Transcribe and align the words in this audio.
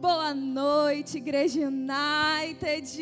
Boa 0.00 0.32
noite, 0.32 1.18
Igreja 1.18 1.60
United. 1.68 2.96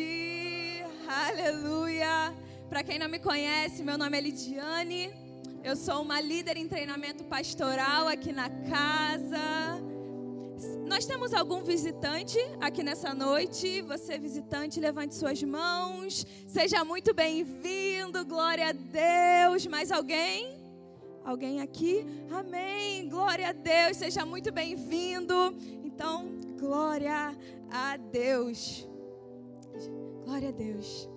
Aleluia. 1.07 2.35
Para 2.67 2.83
quem 2.83 2.99
não 2.99 3.07
me 3.07 3.19
conhece, 3.19 3.81
meu 3.83 3.97
nome 3.97 4.17
é 4.17 4.19
Lidiane. 4.19 5.09
Eu 5.63 5.77
sou 5.77 6.01
uma 6.01 6.19
líder 6.19 6.57
em 6.57 6.67
treinamento 6.67 7.23
pastoral 7.23 8.09
aqui 8.09 8.33
na 8.33 8.49
casa. 8.49 9.81
Nós 10.89 11.05
temos 11.05 11.33
algum 11.33 11.63
visitante 11.63 12.37
aqui 12.59 12.83
nessa 12.83 13.13
noite? 13.13 13.81
Você, 13.83 14.19
visitante, 14.19 14.81
levante 14.81 15.15
suas 15.15 15.41
mãos. 15.41 16.27
Seja 16.47 16.83
muito 16.83 17.13
bem-vindo. 17.13 18.25
Glória 18.25 18.67
a 18.67 18.73
Deus. 18.73 19.65
Mais 19.67 19.89
alguém? 19.89 20.53
Alguém 21.23 21.61
aqui? 21.61 22.05
Amém. 22.29 23.07
Glória 23.07 23.47
a 23.47 23.53
Deus. 23.53 23.95
Seja 23.95 24.25
muito 24.25 24.51
bem-vindo. 24.51 25.55
Então, 25.81 26.38
glória 26.59 27.35
a 27.71 27.97
Deus. 27.97 28.87
Glória 30.25 30.49
a 30.49 30.51
Deus. 30.51 31.09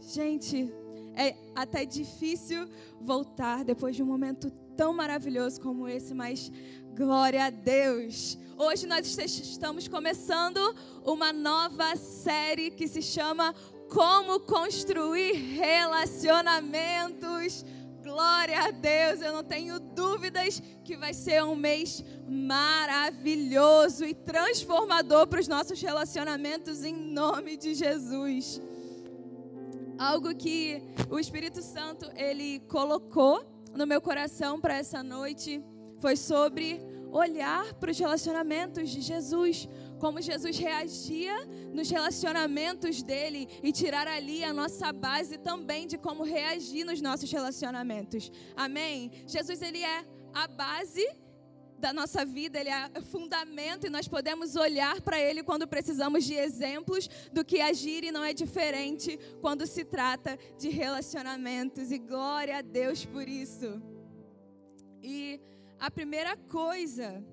Gente, 0.00 0.72
é 1.14 1.36
até 1.54 1.84
difícil 1.84 2.66
voltar 3.00 3.62
depois 3.64 3.94
de 3.96 4.02
um 4.02 4.06
momento 4.06 4.50
tão 4.76 4.94
maravilhoso 4.94 5.60
como 5.60 5.88
esse, 5.88 6.14
mas 6.14 6.52
glória 6.96 7.46
a 7.46 7.50
Deus. 7.50 8.38
Hoje 8.56 8.86
nós 8.86 9.18
estamos 9.18 9.88
começando 9.88 10.60
uma 11.04 11.32
nova 11.32 11.96
série 11.96 12.70
que 12.70 12.86
se 12.86 13.02
chama 13.02 13.52
Como 13.88 14.38
Construir 14.40 15.32
Relacionamentos 15.32 17.64
Glória 18.08 18.58
a 18.60 18.70
Deus, 18.70 19.20
eu 19.20 19.34
não 19.34 19.44
tenho 19.44 19.78
dúvidas 19.78 20.62
que 20.82 20.96
vai 20.96 21.12
ser 21.12 21.44
um 21.44 21.54
mês 21.54 22.02
maravilhoso 22.26 24.02
e 24.02 24.14
transformador 24.14 25.26
para 25.26 25.38
os 25.38 25.46
nossos 25.46 25.78
relacionamentos 25.78 26.84
em 26.84 26.94
nome 26.94 27.58
de 27.58 27.74
Jesus. 27.74 28.62
Algo 29.98 30.34
que 30.34 30.82
o 31.10 31.18
Espírito 31.18 31.60
Santo 31.60 32.10
ele 32.16 32.60
colocou 32.60 33.44
no 33.74 33.86
meu 33.86 34.00
coração 34.00 34.58
para 34.58 34.78
essa 34.78 35.02
noite 35.02 35.62
foi 36.00 36.16
sobre 36.16 36.80
olhar 37.12 37.74
para 37.74 37.90
os 37.90 37.98
relacionamentos 37.98 38.88
de 38.88 39.02
Jesus, 39.02 39.68
como 39.98 40.20
Jesus 40.20 40.58
reagia 40.58 41.46
nos 41.72 41.90
relacionamentos 41.90 43.02
dele 43.02 43.48
e 43.62 43.72
tirar 43.72 44.06
ali 44.06 44.42
a 44.44 44.52
nossa 44.52 44.92
base 44.92 45.38
também 45.38 45.86
de 45.86 45.98
como 45.98 46.22
reagir 46.22 46.84
nos 46.84 47.00
nossos 47.00 47.30
relacionamentos. 47.30 48.30
Amém? 48.56 49.10
Jesus 49.26 49.60
ele 49.62 49.82
é 49.82 50.04
a 50.32 50.46
base 50.46 51.06
da 51.78 51.92
nossa 51.92 52.24
vida, 52.24 52.58
ele 52.58 52.70
é 52.70 53.00
fundamento 53.02 53.86
e 53.86 53.90
nós 53.90 54.08
podemos 54.08 54.56
olhar 54.56 55.00
para 55.00 55.20
ele 55.20 55.42
quando 55.44 55.66
precisamos 55.66 56.24
de 56.24 56.34
exemplos 56.34 57.08
do 57.32 57.44
que 57.44 57.60
agir 57.60 58.02
e 58.02 58.10
não 58.10 58.24
é 58.24 58.32
diferente 58.32 59.18
quando 59.40 59.66
se 59.66 59.84
trata 59.84 60.36
de 60.58 60.68
relacionamentos. 60.68 61.90
E 61.92 61.98
glória 61.98 62.58
a 62.58 62.62
Deus 62.62 63.04
por 63.04 63.28
isso. 63.28 63.80
E 65.02 65.40
a 65.78 65.90
primeira 65.90 66.36
coisa 66.36 67.24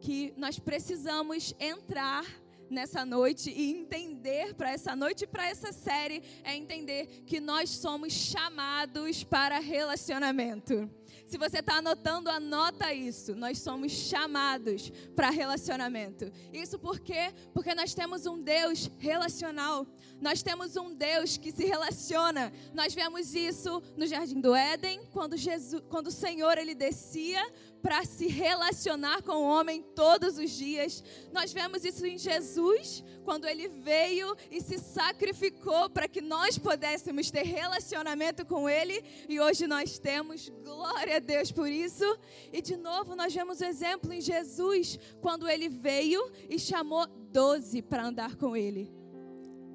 que 0.00 0.32
nós 0.36 0.58
precisamos 0.58 1.54
entrar 1.58 2.24
nessa 2.70 3.04
noite 3.04 3.50
e 3.50 3.70
entender 3.70 4.54
para 4.54 4.70
essa 4.70 4.96
noite 4.96 5.24
e 5.24 5.26
para 5.26 5.48
essa 5.48 5.72
série 5.72 6.22
é 6.42 6.56
entender 6.56 7.22
que 7.26 7.40
nós 7.40 7.70
somos 7.70 8.12
chamados 8.12 9.22
para 9.24 9.58
relacionamento. 9.58 10.90
Se 11.26 11.38
você 11.38 11.58
está 11.58 11.78
anotando, 11.78 12.30
anota 12.30 12.92
isso. 12.94 13.34
Nós 13.34 13.58
somos 13.58 13.90
chamados 13.90 14.92
para 15.16 15.28
relacionamento. 15.28 16.30
Isso 16.52 16.78
por 16.78 17.00
quê? 17.00 17.34
Porque 17.52 17.74
nós 17.74 17.92
temos 17.94 18.26
um 18.26 18.40
Deus 18.40 18.88
relacional. 18.98 19.84
Nós 20.20 20.40
temos 20.42 20.76
um 20.76 20.94
Deus 20.94 21.36
que 21.36 21.50
se 21.50 21.64
relaciona. 21.64 22.52
Nós 22.72 22.94
vemos 22.94 23.34
isso 23.34 23.82
no 23.96 24.06
Jardim 24.06 24.40
do 24.40 24.54
Éden, 24.54 25.00
quando, 25.12 25.36
Jesus, 25.36 25.82
quando 25.88 26.08
o 26.08 26.12
Senhor 26.12 26.58
ele 26.58 26.76
descia 26.76 27.44
para 27.86 28.04
se 28.04 28.26
relacionar 28.26 29.22
com 29.22 29.34
o 29.34 29.44
homem 29.44 29.80
todos 29.94 30.38
os 30.38 30.50
dias. 30.50 31.04
Nós 31.32 31.52
vemos 31.52 31.84
isso 31.84 32.04
em 32.04 32.18
Jesus, 32.18 33.04
quando 33.24 33.46
ele 33.46 33.68
veio 33.68 34.36
e 34.50 34.60
se 34.60 34.76
sacrificou 34.76 35.88
para 35.88 36.08
que 36.08 36.20
nós 36.20 36.58
pudéssemos 36.58 37.30
ter 37.30 37.44
relacionamento 37.44 38.44
com 38.44 38.68
ele, 38.68 39.04
e 39.28 39.38
hoje 39.38 39.68
nós 39.68 40.00
temos, 40.00 40.48
glória 40.64 41.14
a 41.14 41.20
Deus 41.20 41.52
por 41.52 41.68
isso. 41.68 42.04
E 42.52 42.60
de 42.60 42.76
novo, 42.76 43.14
nós 43.14 43.32
vemos 43.32 43.60
o 43.60 43.64
exemplo 43.64 44.12
em 44.12 44.20
Jesus, 44.20 44.98
quando 45.20 45.48
ele 45.48 45.68
veio 45.68 46.28
e 46.50 46.58
chamou 46.58 47.06
doze 47.06 47.82
para 47.82 48.04
andar 48.04 48.34
com 48.34 48.56
ele. 48.56 48.92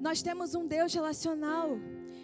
Nós 0.02 0.20
temos 0.20 0.54
um 0.54 0.66
Deus 0.66 0.92
relacional. 0.92 1.78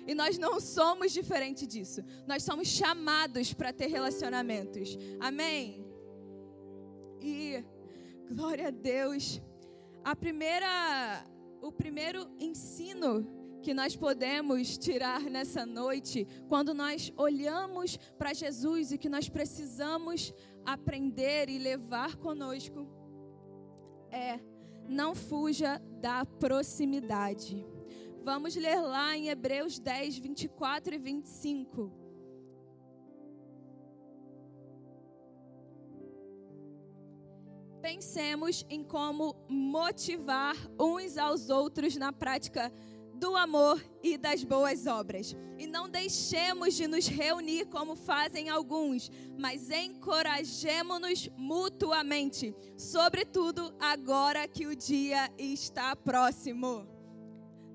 E 0.08 0.14
nós 0.14 0.38
não 0.38 0.58
somos 0.58 1.12
diferente 1.12 1.66
disso. 1.66 2.02
Nós 2.26 2.42
somos 2.42 2.66
chamados 2.66 3.52
para 3.52 3.74
ter 3.74 3.88
relacionamentos. 3.88 4.96
Amém? 5.20 5.84
E 7.20 7.62
glória 8.30 8.69
a 8.69 8.70
Deus. 8.70 9.41
A 10.02 10.16
primeira 10.16 11.22
o 11.60 11.70
primeiro 11.70 12.26
ensino 12.38 13.26
que 13.62 13.74
nós 13.74 13.96
podemos 13.96 14.78
tirar 14.78 15.22
nessa 15.22 15.66
noite, 15.66 16.26
quando 16.48 16.72
nós 16.72 17.12
olhamos 17.16 17.96
para 18.16 18.32
Jesus 18.32 18.92
e 18.92 18.98
que 18.98 19.08
nós 19.08 19.28
precisamos 19.28 20.32
aprender 20.64 21.50
e 21.50 21.58
levar 21.58 22.16
conosco, 22.16 22.88
é: 24.10 24.40
não 24.88 25.14
fuja 25.14 25.82
da 26.00 26.25
proximidade. 26.25 27.66
Vamos 28.23 28.55
ler 28.56 28.81
lá 28.81 29.17
em 29.17 29.29
Hebreus 29.29 29.79
10, 29.79 30.19
24 30.19 30.95
e 30.95 30.99
25. 30.99 31.93
Pensemos 37.81 38.67
em 38.69 38.83
como 38.84 39.34
motivar 39.49 40.55
uns 40.79 41.17
aos 41.17 41.49
outros 41.49 41.97
na 41.97 42.12
prática 42.12 42.73
do 43.15 43.37
amor 43.37 43.83
e 44.03 44.17
das 44.17 44.45
boas 44.45 44.87
obras. 44.87 45.35
E 45.59 45.67
não 45.67 45.89
deixemos 45.89 46.75
de 46.75 46.87
nos 46.87 47.09
reunir 47.09 47.67
como 47.67 47.97
fazem 47.97 48.49
alguns, 48.49 49.11
mas 49.37 49.71
encorajemo-nos 49.71 51.29
mutuamente, 51.37 52.55
sobretudo 52.77 53.75
agora 53.81 54.47
que 54.47 54.67
o 54.67 54.77
dia 54.77 55.31
está 55.37 55.97
próximo. 55.97 56.97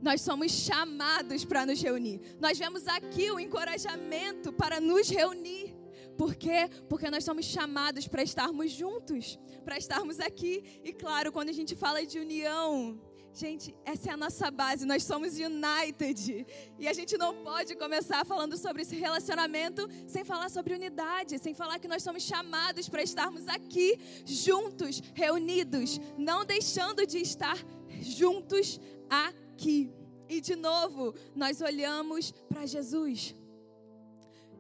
Nós 0.04 0.20
somos 0.20 0.52
chamados 0.52 1.46
para 1.46 1.66
nos 1.66 1.82
reunir. 1.82 2.20
Nós 2.38 2.60
vemos 2.60 2.86
aqui 2.88 3.32
o 3.32 3.40
encorajamento 3.40 4.52
para 4.52 4.82
nos 4.82 5.10
reunir. 5.10 5.74
Por 6.18 6.36
quê? 6.36 6.70
Porque 6.90 7.10
nós 7.10 7.24
somos 7.24 7.46
chamados 7.46 8.06
para 8.06 8.22
estarmos 8.22 8.72
juntos, 8.74 9.40
para 9.64 9.78
estarmos 9.78 10.20
aqui. 10.20 10.62
E 10.84 10.92
claro, 10.92 11.32
quando 11.32 11.50
a 11.50 11.54
gente 11.54 11.74
fala 11.74 12.06
de 12.06 12.20
união, 12.20 13.00
gente, 13.34 13.74
essa 13.86 14.10
é 14.10 14.14
a 14.14 14.18
nossa 14.18 14.52
base, 14.52 14.86
nós 14.86 15.04
somos 15.04 15.40
united. 15.40 16.46
E 16.78 16.86
a 16.86 16.92
gente 16.92 17.18
não 17.18 17.42
pode 17.42 17.74
começar 17.78 18.26
falando 18.26 18.58
sobre 18.58 18.82
esse 18.82 18.98
relacionamento 18.98 19.88
sem 20.06 20.26
falar 20.26 20.50
sobre 20.50 20.74
unidade, 20.74 21.40
sem 21.40 21.54
falar 21.54 21.80
que 21.80 21.88
nós 21.88 22.04
somos 22.04 22.24
chamados 22.24 22.90
para 22.90 23.02
estarmos 23.02 23.48
aqui 23.48 23.98
juntos, 24.26 25.02
reunidos, 25.16 25.98
não 26.18 26.44
deixando 26.44 27.08
de 27.08 27.20
estar 27.20 27.58
juntos 28.02 28.82
aqui 29.10 29.43
aqui. 29.54 29.92
E 30.28 30.42
de 30.42 30.56
novo, 30.56 31.14
nós 31.36 31.62
olhamos 31.62 32.32
para 32.50 32.66
Jesus. 32.66 33.36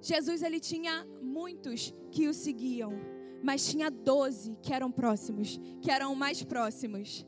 Jesus 0.01 0.41
ele 0.43 0.59
tinha 0.59 1.05
muitos 1.21 1.93
que 2.11 2.27
o 2.27 2.33
seguiam, 2.33 2.93
mas 3.41 3.65
tinha 3.65 3.89
doze 3.89 4.57
que 4.61 4.73
eram 4.73 4.91
próximos, 4.91 5.59
que 5.81 5.89
eram 5.89 6.13
mais 6.15 6.43
próximos. 6.43 7.25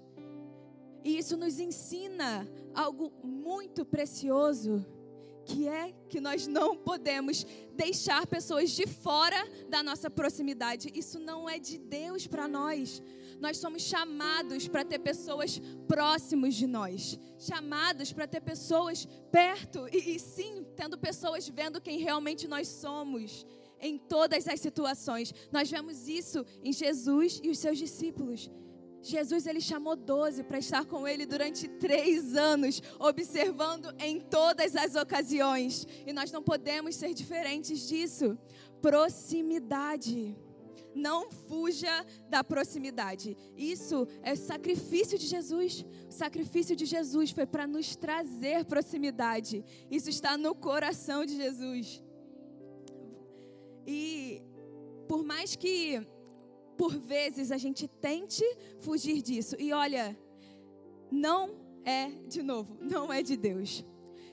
E 1.03 1.17
isso 1.17 1.37
nos 1.37 1.59
ensina 1.59 2.47
algo 2.73 3.11
muito 3.23 3.85
precioso, 3.85 4.85
que 5.45 5.67
é 5.67 5.93
que 6.09 6.19
nós 6.19 6.47
não 6.47 6.75
podemos 6.75 7.45
deixar 7.73 8.25
pessoas 8.27 8.71
de 8.71 8.87
fora 8.87 9.37
da 9.69 9.83
nossa 9.83 10.09
proximidade. 10.09 10.91
Isso 10.93 11.19
não 11.19 11.47
é 11.47 11.59
de 11.59 11.77
Deus 11.77 12.27
para 12.27 12.47
nós. 12.47 13.01
Nós 13.39 13.57
somos 13.57 13.81
chamados 13.81 14.67
para 14.67 14.85
ter 14.85 14.99
pessoas 14.99 15.61
próximos 15.87 16.55
de 16.55 16.67
nós, 16.67 17.19
chamados 17.37 18.11
para 18.11 18.27
ter 18.27 18.41
pessoas 18.41 19.07
perto 19.31 19.87
e, 19.91 20.15
e 20.15 20.19
sim, 20.19 20.65
tendo 20.75 20.97
pessoas 20.97 21.47
vendo 21.47 21.81
quem 21.81 21.99
realmente 21.99 22.47
nós 22.47 22.67
somos 22.67 23.45
em 23.79 23.97
todas 23.97 24.47
as 24.47 24.59
situações. 24.59 25.33
Nós 25.51 25.69
vemos 25.69 26.07
isso 26.07 26.45
em 26.63 26.71
Jesus 26.71 27.39
e 27.43 27.49
os 27.49 27.59
seus 27.59 27.77
discípulos. 27.77 28.49
Jesus 29.01 29.45
ele 29.45 29.61
chamou 29.61 29.95
doze 29.95 30.43
para 30.43 30.57
estar 30.57 30.83
com 30.85 31.07
ele 31.07 31.27
durante 31.27 31.67
três 31.67 32.35
anos, 32.35 32.81
observando 32.99 33.93
em 33.99 34.19
todas 34.19 34.75
as 34.75 34.95
ocasiões. 34.95 35.85
E 36.07 36.11
nós 36.11 36.31
não 36.31 36.41
podemos 36.41 36.95
ser 36.95 37.13
diferentes 37.13 37.87
disso. 37.87 38.35
Proximidade. 38.81 40.35
Não 40.95 41.29
fuja 41.29 42.05
da 42.29 42.43
proximidade. 42.43 43.35
Isso 43.55 44.07
é 44.23 44.35
sacrifício 44.35 45.17
de 45.19 45.27
Jesus. 45.27 45.85
O 46.07 46.11
sacrifício 46.11 46.75
de 46.75 46.85
Jesus 46.85 47.31
foi 47.31 47.45
para 47.45 47.67
nos 47.67 47.95
trazer 47.95 48.65
proximidade. 48.65 49.63
Isso 49.91 50.09
está 50.09 50.37
no 50.37 50.55
coração 50.55 51.25
de 51.25 51.35
Jesus. 51.35 52.01
E 53.85 54.41
por 55.07 55.23
mais 55.23 55.55
que 55.55 56.01
por 56.77 56.97
vezes 56.97 57.51
a 57.51 57.57
gente 57.57 57.87
tente 57.87 58.43
fugir 58.81 59.21
disso, 59.21 59.55
e 59.57 59.71
olha, 59.71 60.17
não 61.11 61.55
é 61.85 62.09
de 62.27 62.41
novo, 62.41 62.77
não 62.81 63.11
é 63.13 63.21
de 63.21 63.37
Deus. 63.37 63.85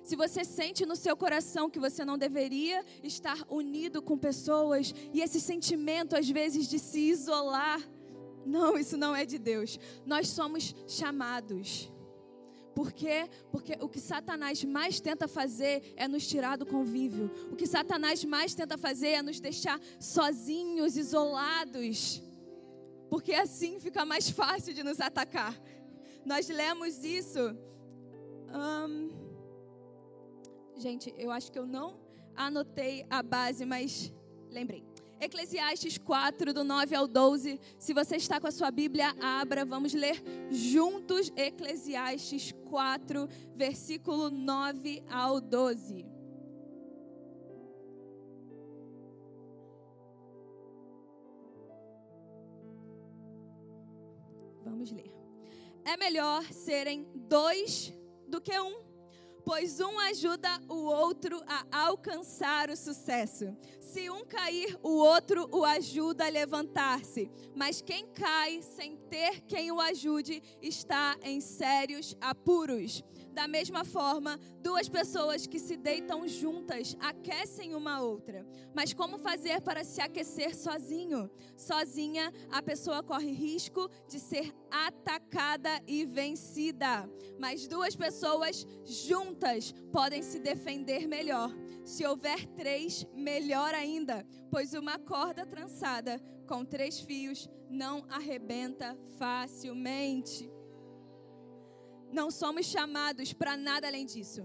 Se 0.02 0.16
você 0.16 0.44
sente 0.44 0.84
no 0.84 0.96
seu 0.96 1.16
coração 1.16 1.70
que 1.70 1.78
você 1.78 2.04
não 2.04 2.18
deveria 2.18 2.84
estar 3.02 3.44
unido 3.48 4.02
com 4.02 4.18
pessoas 4.18 4.92
e 5.12 5.20
esse 5.20 5.40
sentimento 5.40 6.16
às 6.16 6.28
vezes 6.28 6.68
de 6.68 6.78
se 6.78 7.00
isolar, 7.00 7.80
não, 8.44 8.76
isso 8.76 8.96
não 8.96 9.14
é 9.14 9.24
de 9.24 9.38
Deus. 9.38 9.78
Nós 10.04 10.28
somos 10.28 10.74
chamados. 10.88 11.90
Por 12.74 12.90
quê? 12.90 13.28
Porque 13.50 13.76
o 13.80 13.88
que 13.88 14.00
Satanás 14.00 14.64
mais 14.64 14.98
tenta 14.98 15.28
fazer 15.28 15.92
é 15.96 16.08
nos 16.08 16.26
tirar 16.26 16.56
do 16.56 16.66
convívio. 16.66 17.30
O 17.50 17.56
que 17.56 17.66
Satanás 17.66 18.24
mais 18.24 18.54
tenta 18.54 18.78
fazer 18.78 19.08
é 19.08 19.22
nos 19.22 19.38
deixar 19.38 19.80
sozinhos, 20.00 20.96
isolados. 20.96 22.22
Porque 23.10 23.34
assim 23.34 23.78
fica 23.78 24.04
mais 24.06 24.30
fácil 24.30 24.72
de 24.72 24.82
nos 24.82 25.00
atacar. 25.00 25.60
Nós 26.24 26.48
lemos 26.48 27.04
isso. 27.04 27.56
Gente, 30.76 31.14
eu 31.16 31.30
acho 31.30 31.50
que 31.52 31.58
eu 31.58 31.66
não 31.66 32.00
anotei 32.34 33.06
a 33.10 33.22
base, 33.22 33.64
mas 33.64 34.12
lembrei. 34.50 34.84
Eclesiastes 35.20 35.98
4, 35.98 36.52
do 36.52 36.64
9 36.64 36.96
ao 36.96 37.06
12. 37.06 37.60
Se 37.78 37.94
você 37.94 38.16
está 38.16 38.40
com 38.40 38.48
a 38.48 38.50
sua 38.50 38.72
Bíblia, 38.72 39.14
abra. 39.20 39.64
Vamos 39.64 39.94
ler 39.94 40.20
juntos 40.50 41.32
Eclesiastes 41.36 42.52
4, 42.68 43.28
versículo 43.54 44.30
9 44.30 45.04
ao 45.08 45.40
12. 45.40 46.04
Vamos 54.64 54.90
ler. 54.90 55.14
É 55.84 55.96
melhor 55.96 56.42
serem 56.52 57.06
dois 57.14 57.92
do 58.26 58.40
que 58.40 58.58
um 58.58 58.91
pois 59.44 59.80
um 59.80 59.98
ajuda 59.98 60.48
o 60.68 60.84
outro 60.84 61.42
a 61.46 61.86
alcançar 61.86 62.70
o 62.70 62.76
sucesso. 62.76 63.56
Se 63.80 64.08
um 64.08 64.24
cair, 64.24 64.78
o 64.82 64.90
outro 64.90 65.48
o 65.52 65.64
ajuda 65.64 66.26
a 66.26 66.30
levantar-se. 66.30 67.30
Mas 67.54 67.82
quem 67.82 68.06
cai 68.08 68.62
sem 68.62 68.96
ter 69.10 69.42
quem 69.42 69.70
o 69.70 69.80
ajude 69.80 70.42
está 70.60 71.16
em 71.22 71.40
sérios 71.40 72.16
apuros. 72.20 73.02
Da 73.32 73.48
mesma 73.48 73.84
forma, 73.84 74.38
duas 74.60 74.88
pessoas 74.88 75.46
que 75.46 75.58
se 75.58 75.76
deitam 75.76 76.28
juntas 76.28 76.96
aquecem 77.00 77.74
uma 77.74 78.00
outra. 78.00 78.46
Mas 78.74 78.92
como 78.92 79.18
fazer 79.18 79.62
para 79.62 79.84
se 79.84 80.00
aquecer 80.00 80.54
sozinho? 80.54 81.30
Sozinha, 81.56 82.32
a 82.50 82.62
pessoa 82.62 83.02
corre 83.02 83.32
risco 83.32 83.88
de 84.06 84.20
ser 84.20 84.54
atacada 84.70 85.80
e 85.86 86.04
vencida. 86.04 87.08
Mas 87.38 87.66
duas 87.66 87.96
pessoas 87.96 88.66
juntas 88.84 89.72
podem 89.90 90.22
se 90.22 90.38
defender 90.38 91.08
melhor. 91.08 91.50
Se 91.84 92.06
houver 92.06 92.46
três, 92.48 93.06
melhor 93.14 93.74
ainda, 93.74 94.26
pois 94.50 94.74
uma 94.74 94.98
corda 94.98 95.46
trançada 95.46 96.20
com 96.46 96.64
três 96.64 97.00
fios 97.00 97.48
não 97.68 98.04
arrebenta 98.08 98.96
facilmente. 99.16 100.50
Não 102.12 102.30
somos 102.30 102.66
chamados 102.66 103.32
para 103.32 103.56
nada 103.56 103.86
além 103.86 104.04
disso. 104.04 104.42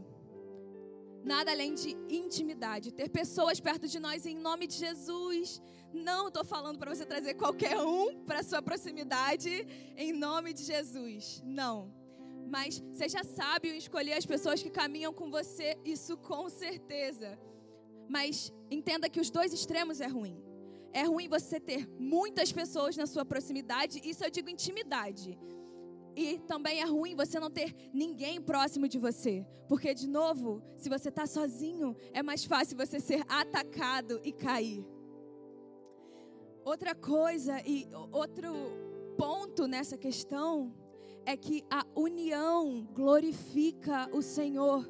Nada 1.23 1.51
além 1.51 1.73
de 1.73 1.89
intimidade. 2.09 2.93
Ter 2.93 3.09
pessoas 3.09 3.59
perto 3.59 3.87
de 3.93 3.99
nós 3.99 4.25
em 4.25 4.37
nome 4.47 4.65
de 4.67 4.75
Jesus. 4.75 5.61
Não 5.93 6.29
estou 6.29 6.45
falando 6.45 6.79
para 6.79 6.93
você 6.93 7.05
trazer 7.05 7.33
qualquer 7.33 7.77
um 7.79 8.23
para 8.23 8.43
sua 8.43 8.61
proximidade 8.61 9.51
em 9.97 10.13
nome 10.13 10.53
de 10.53 10.63
Jesus. 10.63 11.41
Não. 11.45 11.93
Mas 12.49 12.81
seja 12.93 13.21
sábio 13.23 13.73
em 13.73 13.77
escolher 13.77 14.13
as 14.13 14.25
pessoas 14.25 14.63
que 14.63 14.69
caminham 14.69 15.13
com 15.13 15.29
você, 15.29 15.77
isso 15.83 16.15
com 16.15 16.47
certeza. 16.49 17.37
Mas 18.07 18.53
entenda 18.71 19.09
que 19.09 19.19
os 19.19 19.29
dois 19.29 19.51
extremos 19.51 19.99
é 19.99 20.07
ruim. 20.07 20.41
É 20.93 21.03
ruim 21.03 21.27
você 21.27 21.59
ter 21.59 21.81
muitas 21.99 22.51
pessoas 22.51 22.95
na 22.95 23.05
sua 23.05 23.25
proximidade, 23.25 24.01
isso 24.11 24.23
eu 24.23 24.31
digo 24.31 24.49
intimidade. 24.49 25.37
E 26.17 26.39
também 26.39 26.81
é 26.81 26.83
ruim 26.83 27.15
você 27.15 27.39
não 27.39 27.51
ter 27.51 27.75
ninguém 27.93 28.41
próximo 28.41 28.87
de 28.87 28.97
você. 28.97 29.45
Porque, 29.67 29.93
de 29.93 30.07
novo, 30.07 30.63
se 30.75 30.89
você 30.89 31.09
está 31.09 31.27
sozinho, 31.27 31.95
é 32.11 32.23
mais 32.23 32.43
fácil 32.43 32.75
você 32.75 32.99
ser 32.99 33.23
atacado 33.29 34.19
e 34.23 34.31
cair. 34.31 34.83
Outra 36.65 36.95
coisa 36.95 37.61
e 37.63 37.87
outro 38.11 38.51
ponto 39.15 39.67
nessa 39.67 39.95
questão 39.95 40.73
é 41.23 41.37
que 41.37 41.63
a 41.69 41.85
união 41.95 42.89
glorifica 42.95 44.09
o 44.11 44.23
Senhor. 44.23 44.89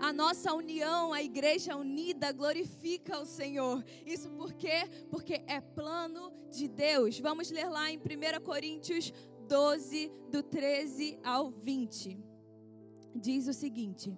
A 0.00 0.12
nossa 0.12 0.52
união, 0.52 1.12
a 1.12 1.22
igreja 1.22 1.76
unida, 1.76 2.32
glorifica 2.32 3.20
o 3.20 3.24
Senhor. 3.24 3.84
Isso 4.04 4.28
por 4.30 4.52
quê? 4.54 4.88
Porque 5.08 5.44
é 5.46 5.60
plano 5.60 6.32
de 6.50 6.66
Deus. 6.66 7.20
Vamos 7.20 7.48
ler 7.50 7.68
lá 7.68 7.92
em 7.92 7.96
1 7.96 8.42
Coríntios 8.42 9.12
12, 9.48 10.10
do 10.30 10.42
13 10.42 11.18
ao 11.22 11.50
20. 11.50 12.18
Diz 13.14 13.46
o 13.46 13.52
seguinte: 13.52 14.12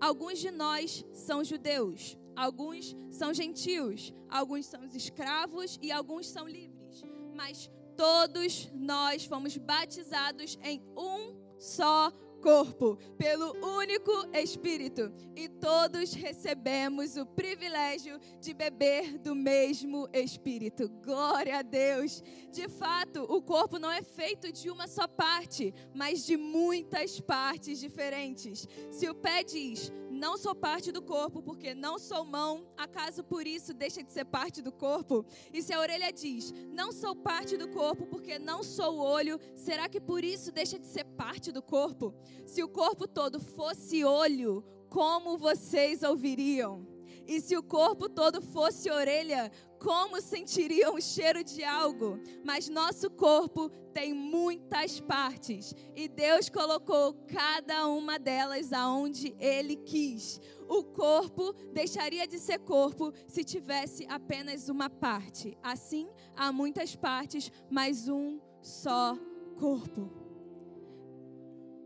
Alguns 0.00 0.38
de 0.38 0.50
nós 0.50 1.04
são 1.12 1.42
judeus, 1.42 2.16
alguns 2.34 2.96
são 3.10 3.32
gentios, 3.32 4.14
alguns 4.28 4.66
são 4.66 4.84
escravos 4.84 5.78
e 5.82 5.90
alguns 5.90 6.28
são 6.28 6.46
livres, 6.46 7.02
mas 7.34 7.70
todos 7.96 8.70
nós 8.74 9.24
fomos 9.24 9.56
batizados 9.56 10.58
em 10.62 10.82
um 10.96 11.34
só 11.58 12.12
corpo, 12.36 12.96
pelo 13.18 13.52
único 13.78 14.12
Espírito, 14.32 15.12
e 15.34 15.48
todos 15.48 16.12
recebemos 16.12 17.16
o 17.16 17.26
privilégio 17.26 18.18
de 18.40 18.54
beber 18.54 19.18
do 19.18 19.34
mesmo 19.34 20.08
Espírito. 20.12 20.88
Glória 21.04 21.58
a 21.58 21.62
Deus! 21.62 22.22
De 22.52 22.68
fato, 22.68 23.22
o 23.24 23.42
corpo 23.42 23.78
não 23.78 23.90
é 23.90 24.02
feito 24.02 24.52
de 24.52 24.70
uma 24.70 24.86
só 24.86 25.06
parte, 25.06 25.74
mas 25.94 26.24
de 26.24 26.36
muitas 26.36 27.20
partes 27.20 27.78
diferentes. 27.78 28.66
Se 28.90 29.08
o 29.08 29.14
pé 29.14 29.42
diz, 29.42 29.92
não 30.16 30.36
sou 30.36 30.54
parte 30.54 30.90
do 30.90 31.02
corpo 31.02 31.42
porque 31.42 31.74
não 31.74 31.98
sou 31.98 32.24
mão, 32.24 32.66
acaso 32.76 33.22
por 33.22 33.46
isso 33.46 33.72
deixa 33.74 34.02
de 34.02 34.10
ser 34.10 34.24
parte 34.24 34.62
do 34.62 34.72
corpo? 34.72 35.24
E 35.52 35.62
se 35.62 35.72
a 35.72 35.78
orelha 35.78 36.12
diz, 36.12 36.52
não 36.72 36.90
sou 36.90 37.14
parte 37.14 37.56
do 37.56 37.68
corpo 37.68 38.06
porque 38.06 38.38
não 38.38 38.62
sou 38.62 38.98
olho, 38.98 39.38
será 39.54 39.88
que 39.88 40.00
por 40.00 40.24
isso 40.24 40.50
deixa 40.50 40.78
de 40.78 40.86
ser 40.86 41.04
parte 41.04 41.52
do 41.52 41.62
corpo? 41.62 42.14
Se 42.46 42.62
o 42.62 42.68
corpo 42.68 43.06
todo 43.06 43.38
fosse 43.38 44.04
olho, 44.04 44.64
como 44.88 45.36
vocês 45.36 46.02
ouviriam? 46.02 46.86
E 47.26 47.40
se 47.40 47.56
o 47.56 47.62
corpo 47.62 48.08
todo 48.08 48.40
fosse 48.40 48.88
orelha, 48.90 49.50
como 49.86 50.20
sentiriam 50.20 50.96
o 50.96 51.00
cheiro 51.00 51.44
de 51.44 51.62
algo? 51.62 52.18
Mas 52.44 52.68
nosso 52.68 53.08
corpo 53.08 53.70
tem 53.94 54.12
muitas 54.12 54.98
partes 54.98 55.72
e 55.94 56.08
Deus 56.08 56.48
colocou 56.48 57.14
cada 57.28 57.86
uma 57.86 58.18
delas 58.18 58.72
aonde 58.72 59.32
Ele 59.38 59.76
quis. 59.76 60.40
O 60.68 60.82
corpo 60.82 61.52
deixaria 61.72 62.26
de 62.26 62.36
ser 62.40 62.58
corpo 62.58 63.12
se 63.28 63.44
tivesse 63.44 64.04
apenas 64.08 64.68
uma 64.68 64.90
parte. 64.90 65.56
Assim, 65.62 66.08
há 66.34 66.50
muitas 66.50 66.96
partes, 66.96 67.52
mas 67.70 68.08
um 68.08 68.40
só 68.60 69.16
corpo. 69.56 70.10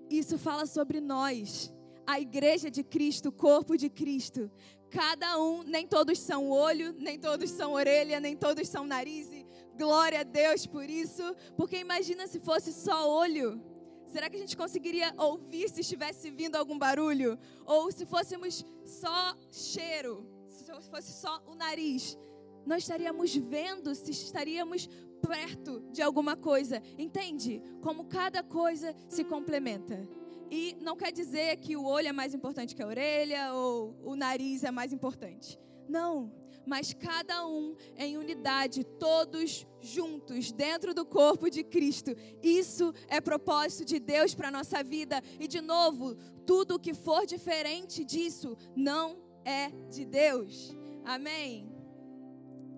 Isso 0.09 0.38
fala 0.38 0.64
sobre 0.64 1.02
nós 1.02 1.71
a 2.07 2.19
igreja 2.19 2.71
de 2.71 2.83
Cristo, 2.83 3.28
o 3.28 3.33
corpo 3.33 3.76
de 3.76 3.88
Cristo. 3.88 4.50
Cada 4.90 5.38
um, 5.38 5.62
nem 5.62 5.87
todos 5.87 6.18
são 6.18 6.50
olho, 6.50 6.94
nem 6.99 7.18
todos 7.18 7.50
são 7.50 7.73
orelha, 7.73 8.18
nem 8.18 8.37
todos 8.37 8.68
são 8.68 8.85
nariz. 8.85 9.30
Glória 9.78 10.20
a 10.20 10.25
Deus 10.25 10.66
por 10.66 10.88
isso, 10.90 11.23
porque 11.56 11.78
imagina 11.78 12.26
se 12.26 12.40
fosse 12.40 12.73
só 12.73 13.09
olho. 13.09 13.62
Será 14.06 14.28
que 14.28 14.37
a 14.37 14.40
gente 14.40 14.56
conseguiria 14.56 15.14
ouvir 15.16 15.68
se 15.70 15.82
estivesse 15.82 16.30
vindo 16.30 16.56
algum 16.56 16.76
barulho? 16.76 17.38
Ou 17.64 17.92
se 17.92 18.04
fôssemos 18.04 18.66
só 18.85 19.37
cheiro, 19.52 20.26
se 20.49 20.64
fosse 20.90 21.12
só 21.12 21.40
o 21.47 21.54
nariz? 21.54 22.18
Nós 22.66 22.82
estaríamos 22.82 23.35
vendo 23.35 23.94
se 23.94 24.11
estaríamos 24.11 24.88
perto 25.20 25.80
de 25.92 26.02
alguma 26.02 26.37
coisa. 26.37 26.82
Entende? 26.99 27.62
Como 27.80 28.06
cada 28.06 28.42
coisa 28.42 28.94
se 29.09 29.23
complementa. 29.23 30.09
E 30.50 30.76
não 30.80 30.97
quer 30.97 31.12
dizer 31.12 31.57
que 31.59 31.76
o 31.76 31.85
olho 31.85 32.09
é 32.09 32.12
mais 32.12 32.35
importante 32.35 32.75
que 32.75 32.83
a 32.83 32.87
orelha 32.87 33.52
ou 33.54 33.97
o 34.02 34.16
nariz 34.16 34.64
é 34.64 34.71
mais 34.71 34.92
importante. 34.92 35.59
Não, 35.88 36.33
mas 36.66 36.92
cada 36.92 37.47
um 37.47 37.76
em 37.97 38.16
unidade, 38.16 38.85
todos 38.85 39.66
juntos, 39.80 40.52
dentro 40.52 40.92
do 40.92 41.04
corpo 41.04 41.49
de 41.49 41.62
Cristo. 41.62 42.16
Isso 42.42 42.92
é 43.09 43.21
propósito 43.21 43.85
de 43.85 43.99
Deus 43.99 44.35
para 44.35 44.49
a 44.49 44.50
nossa 44.52 44.83
vida. 44.83 45.23
E 45.38 45.47
de 45.47 45.61
novo, 45.61 46.16
tudo 46.47 46.78
que 46.78 46.95
for 46.95 47.26
diferente 47.26 48.04
disso 48.04 48.57
não 48.75 49.19
é 49.45 49.71
de 49.88 50.04
Deus. 50.04 50.76
Amém? 51.04 51.73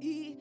E 0.00 0.38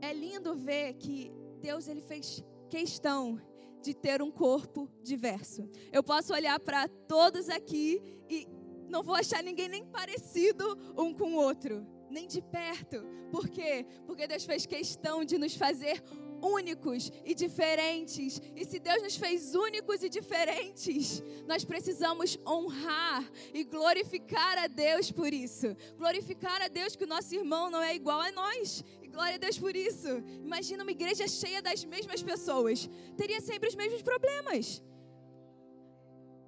é 0.00 0.12
lindo 0.12 0.54
ver 0.54 0.94
que 0.94 1.32
Deus 1.60 1.88
ele 1.88 2.02
fez 2.02 2.44
questão 2.68 3.40
de 3.84 3.94
ter 3.94 4.22
um 4.22 4.30
corpo 4.30 4.88
diverso. 5.02 5.68
Eu 5.92 6.02
posso 6.02 6.32
olhar 6.32 6.58
para 6.58 6.88
todos 6.88 7.50
aqui 7.50 8.00
e 8.28 8.48
não 8.88 9.02
vou 9.02 9.14
achar 9.14 9.42
ninguém 9.42 9.68
nem 9.68 9.84
parecido 9.84 10.64
um 10.96 11.12
com 11.12 11.34
o 11.34 11.36
outro 11.36 11.86
nem 12.14 12.28
de 12.28 12.40
perto. 12.40 13.04
Por 13.30 13.48
quê? 13.48 13.84
Porque 14.06 14.26
Deus 14.26 14.44
fez 14.44 14.64
questão 14.64 15.24
de 15.24 15.36
nos 15.36 15.56
fazer 15.56 16.02
únicos 16.40 17.10
e 17.24 17.34
diferentes. 17.34 18.40
E 18.54 18.64
se 18.64 18.78
Deus 18.78 19.02
nos 19.02 19.16
fez 19.16 19.54
únicos 19.54 20.02
e 20.02 20.08
diferentes, 20.08 21.22
nós 21.46 21.64
precisamos 21.64 22.38
honrar 22.46 23.28
e 23.52 23.64
glorificar 23.64 24.58
a 24.58 24.66
Deus 24.68 25.10
por 25.10 25.32
isso. 25.32 25.74
Glorificar 25.96 26.62
a 26.62 26.68
Deus 26.68 26.94
que 26.94 27.04
o 27.04 27.08
nosso 27.08 27.34
irmão 27.34 27.68
não 27.70 27.82
é 27.82 27.94
igual 27.94 28.20
a 28.20 28.30
nós. 28.30 28.84
Glória 29.14 29.36
a 29.36 29.38
Deus 29.38 29.58
por 29.58 29.74
isso. 29.76 30.08
Imagina 30.42 30.82
uma 30.82 30.90
igreja 30.90 31.26
cheia 31.28 31.62
das 31.62 31.84
mesmas 31.84 32.20
pessoas. 32.20 32.90
Teria 33.16 33.40
sempre 33.40 33.68
os 33.68 33.76
mesmos 33.76 34.02
problemas. 34.02 34.82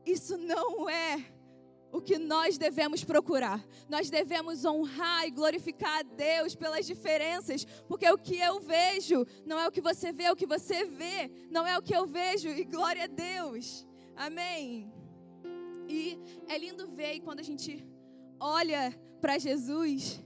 Isso 0.05 0.37
não 0.37 0.91
é 0.91 1.25
o 1.93 2.01
que 2.01 2.19
nós 2.19 2.59
devemos 2.59 3.05
procurar. 3.05 3.65
Nós 3.89 4.11
devemos 4.11 4.65
honrar 4.65 5.27
e 5.27 5.31
glorificar 5.31 6.01
a 6.01 6.03
Deus 6.03 6.57
pelas 6.57 6.85
diferenças, 6.87 7.65
porque 7.87 8.11
o 8.11 8.19
que 8.19 8.37
eu 8.37 8.59
vejo 8.59 9.25
não 9.45 9.59
é 9.61 9.69
o 9.69 9.73
que 9.73 9.81
você 9.81 10.13
vê, 10.13 10.25
é 10.25 10.33
o 10.33 10.37
que 10.37 10.47
você 10.47 10.85
vê 10.85 11.31
não 11.49 11.65
é 11.67 11.79
o 11.79 11.83
que 11.83 11.97
eu 11.97 12.05
vejo, 12.05 12.49
e 12.49 12.65
glória 12.65 13.05
a 13.05 13.07
Deus. 13.07 13.87
Amém. 14.17 14.93
E 15.89 16.19
é 16.49 16.59
lindo 16.59 16.89
ver 16.89 17.21
quando 17.21 17.41
a 17.41 17.45
gente 17.45 17.87
olha 18.41 18.93
para 19.21 19.39
Jesus 19.39 20.21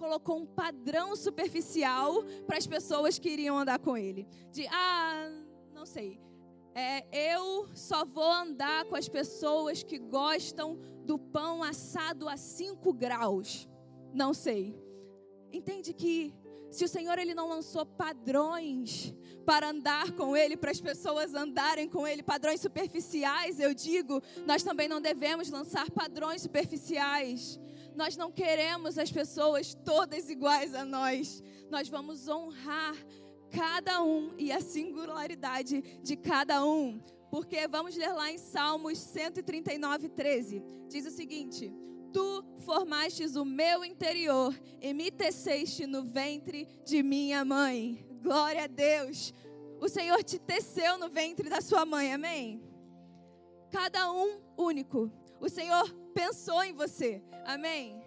colocou 0.00 0.38
um 0.38 0.46
padrão 0.46 1.14
superficial 1.14 2.24
para 2.46 2.56
as 2.56 2.66
pessoas 2.66 3.18
que 3.18 3.28
iriam 3.28 3.58
andar 3.58 3.78
com 3.78 3.98
ele. 3.98 4.26
De, 4.50 4.66
ah, 4.68 5.30
não 5.74 5.84
sei, 5.84 6.18
é, 6.74 7.34
eu 7.34 7.68
só 7.74 8.06
vou 8.06 8.32
andar 8.32 8.86
com 8.86 8.96
as 8.96 9.10
pessoas 9.10 9.82
que 9.82 9.98
gostam 9.98 10.78
do 11.04 11.18
pão 11.18 11.62
assado 11.62 12.30
a 12.30 12.36
5 12.38 12.90
graus. 12.94 13.68
Não 14.14 14.32
sei. 14.32 14.74
Entende 15.52 15.92
que 15.92 16.32
se 16.70 16.82
o 16.84 16.88
Senhor 16.88 17.18
ele 17.18 17.34
não 17.34 17.48
lançou 17.48 17.84
padrões 17.84 19.12
para 19.44 19.68
andar 19.68 20.12
com 20.12 20.34
ele, 20.34 20.56
para 20.56 20.70
as 20.70 20.80
pessoas 20.80 21.34
andarem 21.34 21.88
com 21.88 22.06
ele, 22.06 22.22
padrões 22.22 22.60
superficiais, 22.60 23.60
eu 23.60 23.74
digo, 23.74 24.22
nós 24.46 24.62
também 24.62 24.88
não 24.88 25.00
devemos 25.00 25.50
lançar 25.50 25.90
padrões 25.90 26.40
superficiais. 26.40 27.60
Nós 27.94 28.16
não 28.16 28.30
queremos 28.30 28.98
as 28.98 29.10
pessoas 29.10 29.74
todas 29.74 30.30
iguais 30.30 30.74
a 30.74 30.84
nós. 30.84 31.42
Nós 31.70 31.88
vamos 31.88 32.28
honrar 32.28 32.94
cada 33.50 34.02
um 34.02 34.32
e 34.38 34.52
a 34.52 34.60
singularidade 34.60 35.82
de 36.02 36.16
cada 36.16 36.64
um. 36.64 37.00
Porque 37.30 37.66
vamos 37.68 37.96
ler 37.96 38.12
lá 38.12 38.30
em 38.30 38.38
Salmos 38.38 38.98
139, 38.98 40.08
13. 40.08 40.62
Diz 40.88 41.06
o 41.06 41.10
seguinte: 41.10 41.72
Tu 42.12 42.44
formastes 42.60 43.36
o 43.36 43.44
meu 43.44 43.84
interior 43.84 44.54
e 44.80 44.92
me 44.92 45.10
teceste 45.10 45.86
no 45.86 46.02
ventre 46.02 46.66
de 46.84 47.02
minha 47.02 47.44
mãe. 47.44 48.04
Glória 48.22 48.64
a 48.64 48.66
Deus. 48.66 49.32
O 49.80 49.88
Senhor 49.88 50.22
te 50.22 50.38
teceu 50.38 50.98
no 50.98 51.08
ventre 51.08 51.48
da 51.48 51.60
sua 51.60 51.86
mãe, 51.86 52.12
amém? 52.12 52.62
Cada 53.70 54.12
um 54.12 54.40
único. 54.56 55.10
O 55.40 55.48
Senhor 55.48 55.90
pensou 56.14 56.62
em 56.62 56.72
você, 56.72 57.22
amém? 57.46 58.02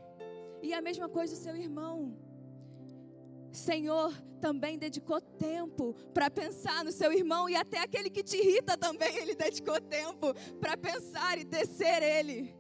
E 0.62 0.74
a 0.74 0.82
mesma 0.82 1.10
coisa 1.10 1.34
o 1.34 1.38
seu 1.38 1.56
irmão. 1.56 2.16
Senhor 3.52 4.14
também 4.40 4.78
dedicou 4.78 5.22
tempo 5.22 5.94
para 6.14 6.30
pensar 6.30 6.84
no 6.84 6.92
seu 6.92 7.12
irmão 7.12 7.50
e 7.50 7.56
até 7.56 7.80
aquele 7.80 8.10
que 8.10 8.24
te 8.24 8.38
irrita 8.38 8.78
também, 8.78 9.16
ele 9.18 9.36
dedicou 9.36 9.80
tempo 9.80 10.34
para 10.60 10.76
pensar 10.76 11.38
e 11.38 11.46
tecer 11.46 12.02
ele. 12.02 12.56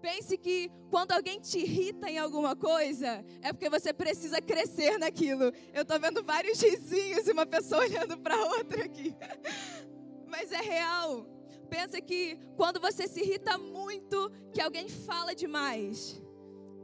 Pense 0.00 0.36
que 0.36 0.70
quando 0.90 1.12
alguém 1.12 1.40
te 1.40 1.58
irrita 1.58 2.08
em 2.08 2.18
alguma 2.18 2.54
coisa, 2.54 3.24
é 3.42 3.52
porque 3.52 3.68
você 3.68 3.92
precisa 3.92 4.40
crescer 4.40 4.98
naquilo. 4.98 5.52
Eu 5.72 5.82
estou 5.82 5.98
vendo 5.98 6.22
vários 6.22 6.60
risinhos 6.60 7.26
e 7.26 7.32
uma 7.32 7.46
pessoa 7.46 7.80
olhando 7.84 8.16
para 8.18 8.36
outra 8.36 8.84
aqui. 8.84 9.14
Mas 10.26 10.52
é 10.52 10.60
real. 10.60 11.35
Pensa 11.66 12.00
que 12.00 12.38
quando 12.56 12.80
você 12.80 13.06
se 13.06 13.20
irrita 13.20 13.58
muito, 13.58 14.30
que 14.52 14.60
alguém 14.60 14.88
fala 14.88 15.34
demais 15.34 16.20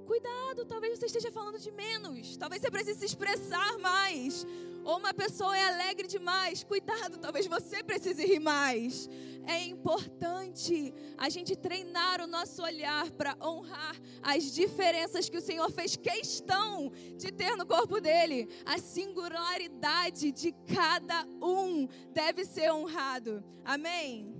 Cuidado, 0.06 0.64
talvez 0.66 0.98
você 0.98 1.06
esteja 1.06 1.30
falando 1.30 1.58
de 1.58 1.70
menos. 1.72 2.36
Talvez 2.36 2.60
você 2.60 2.70
precise 2.70 2.98
se 2.98 3.06
expressar 3.06 3.78
mais. 3.78 4.46
Ou 4.84 4.98
uma 4.98 5.14
pessoa 5.14 5.56
é 5.56 5.64
alegre 5.64 6.06
demais. 6.08 6.64
Cuidado, 6.64 7.18
talvez 7.18 7.46
você 7.46 7.82
precise 7.82 8.24
rir 8.24 8.40
mais. 8.40 9.08
É 9.46 9.64
importante 9.64 10.92
a 11.16 11.28
gente 11.28 11.56
treinar 11.56 12.20
o 12.20 12.26
nosso 12.26 12.62
olhar 12.62 13.10
para 13.12 13.36
honrar 13.40 13.96
as 14.22 14.52
diferenças 14.52 15.28
que 15.28 15.38
o 15.38 15.42
Senhor 15.42 15.70
fez 15.70 15.96
questão 15.96 16.92
de 17.16 17.32
ter 17.32 17.56
no 17.56 17.66
corpo 17.66 18.00
dele. 18.00 18.48
A 18.66 18.78
singularidade 18.78 20.32
de 20.32 20.52
cada 20.74 21.24
um 21.40 21.88
deve 22.12 22.44
ser 22.44 22.72
honrado. 22.72 23.42
Amém? 23.64 24.31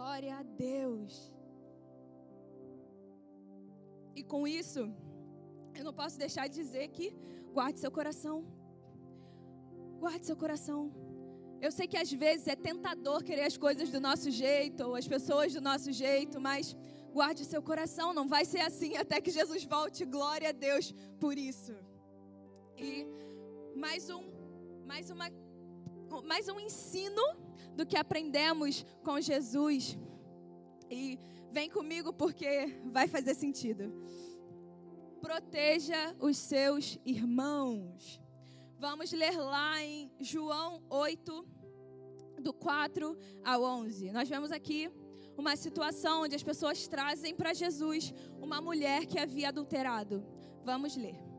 Glória 0.00 0.34
a 0.34 0.42
Deus. 0.42 1.14
E 4.18 4.22
com 4.32 4.42
isso, 4.48 4.80
eu 5.78 5.84
não 5.88 5.92
posso 5.92 6.16
deixar 6.22 6.44
de 6.48 6.54
dizer 6.62 6.86
que 6.96 7.06
guarde 7.56 7.78
seu 7.80 7.90
coração. 7.98 8.36
Guarde 10.04 10.24
seu 10.24 10.36
coração. 10.44 10.80
Eu 11.60 11.70
sei 11.70 11.86
que 11.86 11.98
às 12.04 12.10
vezes 12.10 12.46
é 12.54 12.56
tentador 12.56 13.18
querer 13.22 13.44
as 13.50 13.58
coisas 13.66 13.90
do 13.90 14.00
nosso 14.08 14.30
jeito, 14.30 14.84
ou 14.86 14.94
as 14.94 15.06
pessoas 15.14 15.52
do 15.52 15.60
nosso 15.60 15.92
jeito, 15.92 16.40
mas 16.40 16.74
guarde 17.18 17.44
seu 17.44 17.62
coração. 17.70 18.14
Não 18.20 18.26
vai 18.26 18.46
ser 18.46 18.62
assim 18.70 18.96
até 18.96 19.20
que 19.20 19.30
Jesus 19.38 19.64
volte. 19.64 20.06
Glória 20.06 20.48
a 20.48 20.56
Deus 20.66 20.94
por 21.24 21.36
isso. 21.36 21.74
E 22.78 23.06
mais 23.84 24.08
um, 24.08 24.24
mais 24.92 25.10
uma, 25.10 25.28
mais 26.32 26.48
um 26.48 26.58
ensino 26.58 27.49
do 27.74 27.86
que 27.86 27.96
aprendemos 27.96 28.84
com 29.02 29.20
Jesus. 29.20 29.96
E 30.90 31.18
Vem 31.52 31.68
comigo 31.68 32.12
porque 32.12 32.78
vai 32.92 33.08
fazer 33.08 33.34
sentido. 33.34 33.92
Proteja 35.20 36.14
os 36.20 36.36
seus 36.36 36.96
irmãos. 37.04 38.20
Vamos 38.78 39.10
ler 39.12 39.36
lá 39.36 39.82
em 39.82 40.10
João 40.20 40.80
8, 40.88 41.46
do 42.40 42.52
4 42.52 43.18
ao 43.44 43.62
11. 43.62 44.12
Nós 44.12 44.28
vemos 44.28 44.52
aqui 44.52 44.88
uma 45.36 45.56
situação 45.56 46.22
onde 46.22 46.36
as 46.36 46.42
pessoas 46.42 46.86
trazem 46.86 47.34
para 47.34 47.52
Jesus 47.52 48.14
uma 48.40 48.60
mulher 48.60 49.06
que 49.06 49.18
havia 49.18 49.48
adulterado. 49.48 50.24
Vamos 50.64 50.96
ler. 50.96 51.29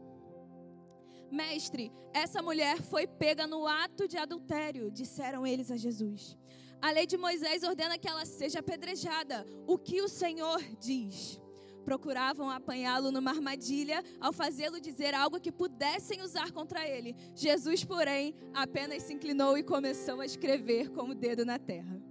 Mestre, 1.31 1.91
essa 2.13 2.41
mulher 2.41 2.81
foi 2.81 3.07
pega 3.07 3.47
no 3.47 3.65
ato 3.65 4.07
de 4.07 4.17
adultério, 4.17 4.91
disseram 4.91 5.47
eles 5.47 5.71
a 5.71 5.77
Jesus. 5.77 6.37
A 6.81 6.91
lei 6.91 7.05
de 7.05 7.15
Moisés 7.15 7.63
ordena 7.63 7.97
que 7.97 8.07
ela 8.07 8.25
seja 8.25 8.59
apedrejada. 8.59 9.45
O 9.67 9.77
que 9.77 10.01
o 10.01 10.09
Senhor 10.09 10.61
diz? 10.79 11.39
Procuravam 11.85 12.49
apanhá-lo 12.49 13.11
numa 13.11 13.31
armadilha 13.31 14.03
ao 14.19 14.33
fazê-lo 14.33 14.79
dizer 14.79 15.13
algo 15.13 15.39
que 15.39 15.51
pudessem 15.51 16.21
usar 16.21 16.51
contra 16.51 16.87
ele. 16.87 17.15
Jesus, 17.35 17.83
porém, 17.83 18.35
apenas 18.53 19.03
se 19.03 19.13
inclinou 19.13 19.57
e 19.57 19.63
começou 19.63 20.19
a 20.19 20.25
escrever 20.25 20.89
com 20.89 21.09
o 21.09 21.15
dedo 21.15 21.45
na 21.45 21.57
terra. 21.57 22.01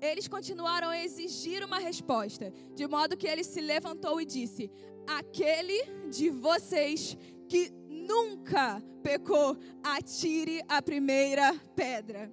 Eles 0.00 0.28
continuaram 0.28 0.88
a 0.88 1.02
exigir 1.02 1.64
uma 1.64 1.78
resposta, 1.78 2.52
de 2.74 2.86
modo 2.86 3.16
que 3.16 3.26
ele 3.26 3.42
se 3.42 3.60
levantou 3.60 4.20
e 4.20 4.26
disse: 4.26 4.70
Aquele 5.06 5.82
de 6.10 6.28
vocês 6.28 7.16
que 7.48 7.72
nunca 7.94 8.82
pecou, 9.02 9.56
atire 9.82 10.62
a 10.68 10.82
primeira 10.82 11.54
pedra. 11.74 12.30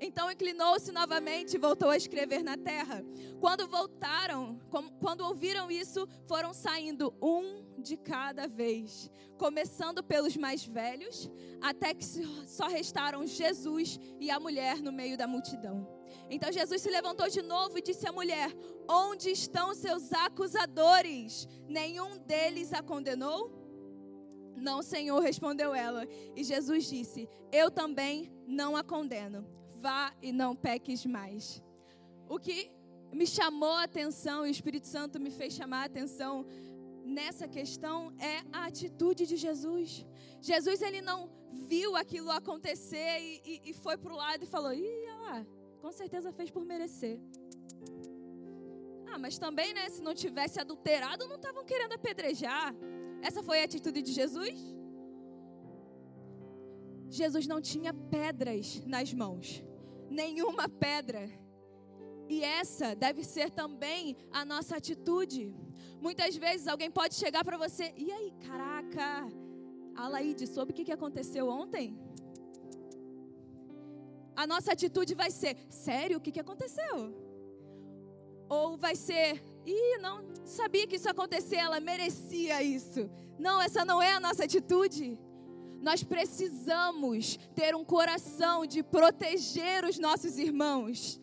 Então 0.00 0.30
inclinou-se 0.30 0.90
novamente 0.92 1.54
e 1.54 1.58
voltou 1.58 1.88
a 1.88 1.96
escrever 1.96 2.42
na 2.42 2.56
terra. 2.56 3.04
Quando 3.40 3.68
voltaram, 3.68 4.58
quando 5.00 5.22
ouviram 5.22 5.70
isso, 5.70 6.06
foram 6.26 6.52
saindo 6.52 7.14
um 7.22 7.64
de 7.78 7.96
cada 7.96 8.48
vez, 8.48 9.10
começando 9.38 10.02
pelos 10.02 10.36
mais 10.36 10.64
velhos, 10.64 11.30
até 11.60 11.94
que 11.94 12.04
só 12.46 12.66
restaram 12.66 13.26
Jesus 13.26 13.98
e 14.20 14.30
a 14.30 14.40
mulher 14.40 14.82
no 14.82 14.92
meio 14.92 15.16
da 15.16 15.26
multidão. 15.26 15.88
Então 16.28 16.52
Jesus 16.52 16.82
se 16.82 16.90
levantou 16.90 17.28
de 17.28 17.42
novo 17.42 17.78
e 17.78 17.82
disse 17.82 18.06
à 18.06 18.12
mulher: 18.12 18.52
Onde 18.88 19.30
estão 19.30 19.74
seus 19.74 20.12
acusadores? 20.12 21.48
Nenhum 21.66 22.18
deles 22.18 22.72
a 22.72 22.82
condenou? 22.82 23.63
Não, 24.56 24.82
Senhor, 24.82 25.20
respondeu 25.20 25.74
ela. 25.74 26.06
E 26.34 26.44
Jesus 26.44 26.84
disse: 26.84 27.28
Eu 27.52 27.70
também 27.70 28.32
não 28.46 28.76
a 28.76 28.84
condeno. 28.84 29.46
Vá 29.76 30.14
e 30.22 30.32
não 30.32 30.54
peques 30.56 31.04
mais. 31.04 31.62
O 32.28 32.38
que 32.38 32.70
me 33.12 33.26
chamou 33.26 33.72
a 33.72 33.84
atenção, 33.84 34.44
e 34.44 34.48
o 34.48 34.50
Espírito 34.50 34.86
Santo 34.86 35.20
me 35.20 35.30
fez 35.30 35.54
chamar 35.54 35.82
a 35.82 35.84
atenção 35.84 36.46
nessa 37.04 37.46
questão 37.46 38.12
é 38.18 38.42
a 38.52 38.64
atitude 38.66 39.26
de 39.26 39.36
Jesus. 39.36 40.04
Jesus 40.40 40.80
ele 40.80 41.00
não 41.02 41.30
viu 41.52 41.96
aquilo 41.96 42.30
acontecer 42.30 43.20
e, 43.20 43.42
e, 43.44 43.70
e 43.70 43.72
foi 43.74 43.96
para 43.96 44.12
o 44.12 44.16
lado 44.16 44.42
e 44.42 44.46
falou: 44.46 44.72
Ih, 44.72 44.82
olha 44.82 45.16
lá, 45.16 45.46
com 45.80 45.92
certeza 45.92 46.32
fez 46.32 46.50
por 46.50 46.64
merecer. 46.64 47.20
Ah, 49.06 49.18
mas 49.18 49.38
também, 49.38 49.72
né? 49.72 49.88
Se 49.90 50.02
não 50.02 50.14
tivesse 50.14 50.58
adulterado, 50.58 51.28
não 51.28 51.36
estavam 51.36 51.64
querendo 51.64 51.92
apedrejar. 51.92 52.74
Essa 53.28 53.42
foi 53.42 53.58
a 53.60 53.64
atitude 53.64 54.00
de 54.02 54.12
Jesus? 54.12 54.56
Jesus 57.08 57.46
não 57.46 57.60
tinha 57.70 57.92
pedras 57.94 58.66
nas 58.94 59.14
mãos, 59.14 59.64
nenhuma 60.10 60.68
pedra. 60.68 61.22
E 62.28 62.42
essa 62.42 62.94
deve 62.94 63.22
ser 63.24 63.48
também 63.50 64.16
a 64.30 64.44
nossa 64.44 64.76
atitude. 64.76 65.42
Muitas 66.06 66.36
vezes 66.36 66.66
alguém 66.66 66.90
pode 66.90 67.14
chegar 67.14 67.42
para 67.48 67.56
você, 67.56 67.94
e 67.96 68.10
aí, 68.16 68.30
caraca, 68.46 69.26
Alaide, 69.94 70.46
soube 70.46 70.72
o 70.72 70.74
que 70.74 70.92
aconteceu 70.92 71.48
ontem? 71.48 71.98
A 74.36 74.46
nossa 74.46 74.72
atitude 74.72 75.14
vai 75.14 75.30
ser, 75.30 75.56
sério, 75.70 76.18
o 76.18 76.20
que 76.20 76.40
aconteceu? 76.46 76.96
Ou 78.50 78.76
vai 78.76 78.96
ser, 78.96 79.42
ih, 79.64 79.98
não 79.98 80.33
sabia 80.44 80.86
que 80.86 80.96
isso 80.96 81.08
ia 81.08 81.12
acontecer, 81.12 81.56
ela 81.56 81.80
merecia 81.80 82.62
isso. 82.62 83.10
Não, 83.38 83.60
essa 83.60 83.84
não 83.84 84.02
é 84.02 84.12
a 84.12 84.20
nossa 84.20 84.44
atitude. 84.44 85.18
Nós 85.80 86.02
precisamos 86.02 87.38
ter 87.54 87.74
um 87.74 87.84
coração 87.84 88.64
de 88.64 88.82
proteger 88.82 89.84
os 89.84 89.98
nossos 89.98 90.38
irmãos 90.38 91.20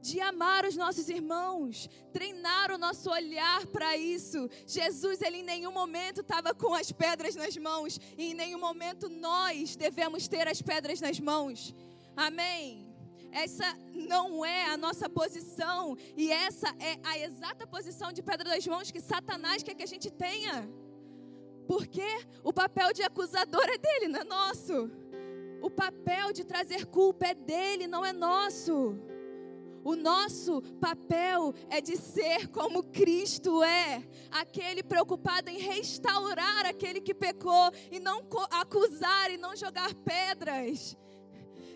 de 0.00 0.20
amar 0.20 0.64
os 0.64 0.76
nossos 0.76 1.08
irmãos, 1.08 1.88
treinar 2.12 2.70
o 2.70 2.78
nosso 2.78 3.10
olhar 3.10 3.66
para 3.66 3.96
isso. 3.96 4.48
Jesus, 4.66 5.20
ele 5.20 5.38
em 5.38 5.42
nenhum 5.42 5.72
momento 5.72 6.20
estava 6.20 6.54
com 6.54 6.74
as 6.74 6.92
pedras 6.92 7.34
nas 7.34 7.56
mãos, 7.56 8.00
e 8.16 8.30
em 8.30 8.34
nenhum 8.34 8.60
momento 8.60 9.08
nós 9.08 9.76
devemos 9.76 10.28
ter 10.28 10.46
as 10.48 10.62
pedras 10.62 11.00
nas 11.00 11.18
mãos. 11.20 11.74
Amém. 12.16 12.87
Essa 13.32 13.76
não 13.94 14.44
é 14.44 14.66
a 14.66 14.76
nossa 14.76 15.08
posição, 15.08 15.96
e 16.16 16.30
essa 16.30 16.68
é 16.78 16.98
a 17.04 17.18
exata 17.18 17.66
posição 17.66 18.12
de 18.12 18.22
pedra 18.22 18.50
das 18.50 18.66
mãos 18.66 18.90
que 18.90 19.00
Satanás 19.00 19.62
quer 19.62 19.74
que 19.74 19.82
a 19.82 19.86
gente 19.86 20.10
tenha. 20.10 20.68
Porque 21.66 22.06
o 22.42 22.52
papel 22.52 22.92
de 22.92 23.02
acusador 23.02 23.64
é 23.64 23.78
dele, 23.78 24.08
não 24.08 24.20
é 24.20 24.24
nosso. 24.24 24.90
O 25.60 25.70
papel 25.70 26.32
de 26.32 26.44
trazer 26.44 26.86
culpa 26.86 27.26
é 27.26 27.34
dele, 27.34 27.86
não 27.86 28.04
é 28.04 28.12
nosso. 28.12 28.96
O 29.84 29.94
nosso 29.94 30.60
papel 30.80 31.54
é 31.70 31.80
de 31.80 31.96
ser 31.96 32.48
como 32.48 32.82
Cristo 32.82 33.62
é, 33.62 34.02
aquele 34.30 34.82
preocupado 34.82 35.48
em 35.48 35.58
restaurar 35.58 36.66
aquele 36.66 37.00
que 37.00 37.14
pecou 37.14 37.70
e 37.90 37.98
não 37.98 38.22
acusar 38.50 39.30
e 39.30 39.38
não 39.38 39.56
jogar 39.56 39.94
pedras. 39.94 40.96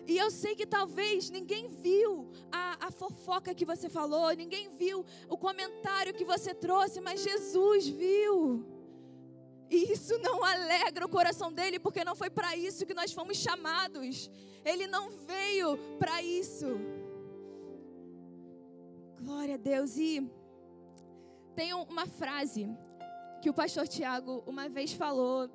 E 0.05 0.17
eu 0.17 0.29
sei 0.29 0.55
que 0.55 0.65
talvez 0.65 1.29
ninguém 1.29 1.67
viu 1.67 2.29
a, 2.51 2.87
a, 2.87 2.91
fofoca 2.91 3.55
que 3.55 3.65
você 3.65 3.87
falou, 3.89 4.35
ninguém 4.35 4.69
viu 4.75 5.05
o 5.29 5.37
comentário 5.37 6.13
que 6.13 6.25
você 6.25 6.53
trouxe, 6.53 6.99
mas 6.99 7.23
Jesus 7.23 7.87
viu. 7.87 8.65
E 9.69 9.93
isso 9.93 10.17
não 10.19 10.43
alegra 10.43 11.05
o 11.05 11.09
coração 11.09 11.51
dele, 11.51 11.79
porque 11.79 12.03
não 12.03 12.15
foi 12.15 12.29
para 12.29 12.55
isso 12.55 12.85
que 12.85 12.93
nós 12.93 13.13
fomos 13.13 13.37
chamados. 13.37 14.29
Ele 14.65 14.87
não 14.87 15.09
veio 15.11 15.77
para 15.97 16.21
isso. 16.21 16.67
Glória 19.19 19.55
a 19.55 19.57
Deus. 19.57 19.97
E 19.97 20.29
tem 21.55 21.73
uma 21.73 22.05
frase 22.05 22.67
que 23.41 23.49
o 23.49 23.53
pastor 23.53 23.87
Tiago 23.87 24.43
uma 24.45 24.67
vez 24.67 24.93
falou, 24.93 25.49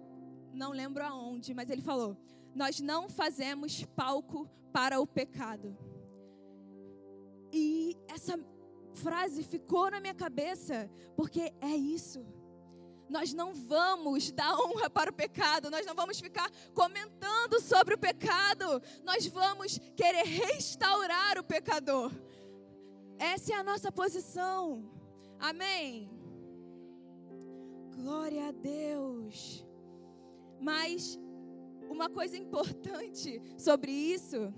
não 0.53 0.73
lembro 0.73 1.05
aonde, 1.05 1.55
mas 1.55 1.71
ele 1.71 1.83
falou: 1.83 2.17
Nós 2.59 2.81
não 2.81 3.09
fazemos 3.09 3.85
palco 3.95 4.51
para 4.73 4.99
o 4.99 5.07
pecado. 5.07 5.79
E 7.53 7.97
essa 8.09 8.37
frase 8.95 9.45
ficou 9.45 9.89
na 9.93 10.01
minha 10.01 10.13
cabeça, 10.13 10.91
porque 11.15 11.53
é 11.61 11.77
isso. 11.77 12.27
Nós 13.09 13.33
não 13.33 13.55
vamos 13.55 14.33
dar 14.33 14.59
honra 14.59 14.91
para 14.91 15.09
o 15.09 15.15
pecado, 15.15 15.71
nós 15.71 15.87
não 15.87 15.95
vamos 15.95 16.19
ficar 16.19 16.51
comentando 16.75 17.61
sobre 17.61 17.95
o 17.95 17.99
pecado, 17.99 18.83
nós 19.05 19.25
vamos 19.29 19.79
querer 19.95 20.25
restaurar 20.25 21.39
o 21.39 21.45
pecador. 21.45 22.11
Essa 23.21 23.53
é 23.53 23.57
a 23.57 23.63
nossa 23.63 23.93
posição. 23.93 24.91
Amém. 25.39 26.11
Glória 27.95 28.49
a 28.49 28.51
Deus. 28.51 29.65
Mas 30.61 31.17
uma 31.89 32.09
coisa 32.09 32.37
importante 32.37 33.41
sobre 33.57 33.91
isso 33.91 34.53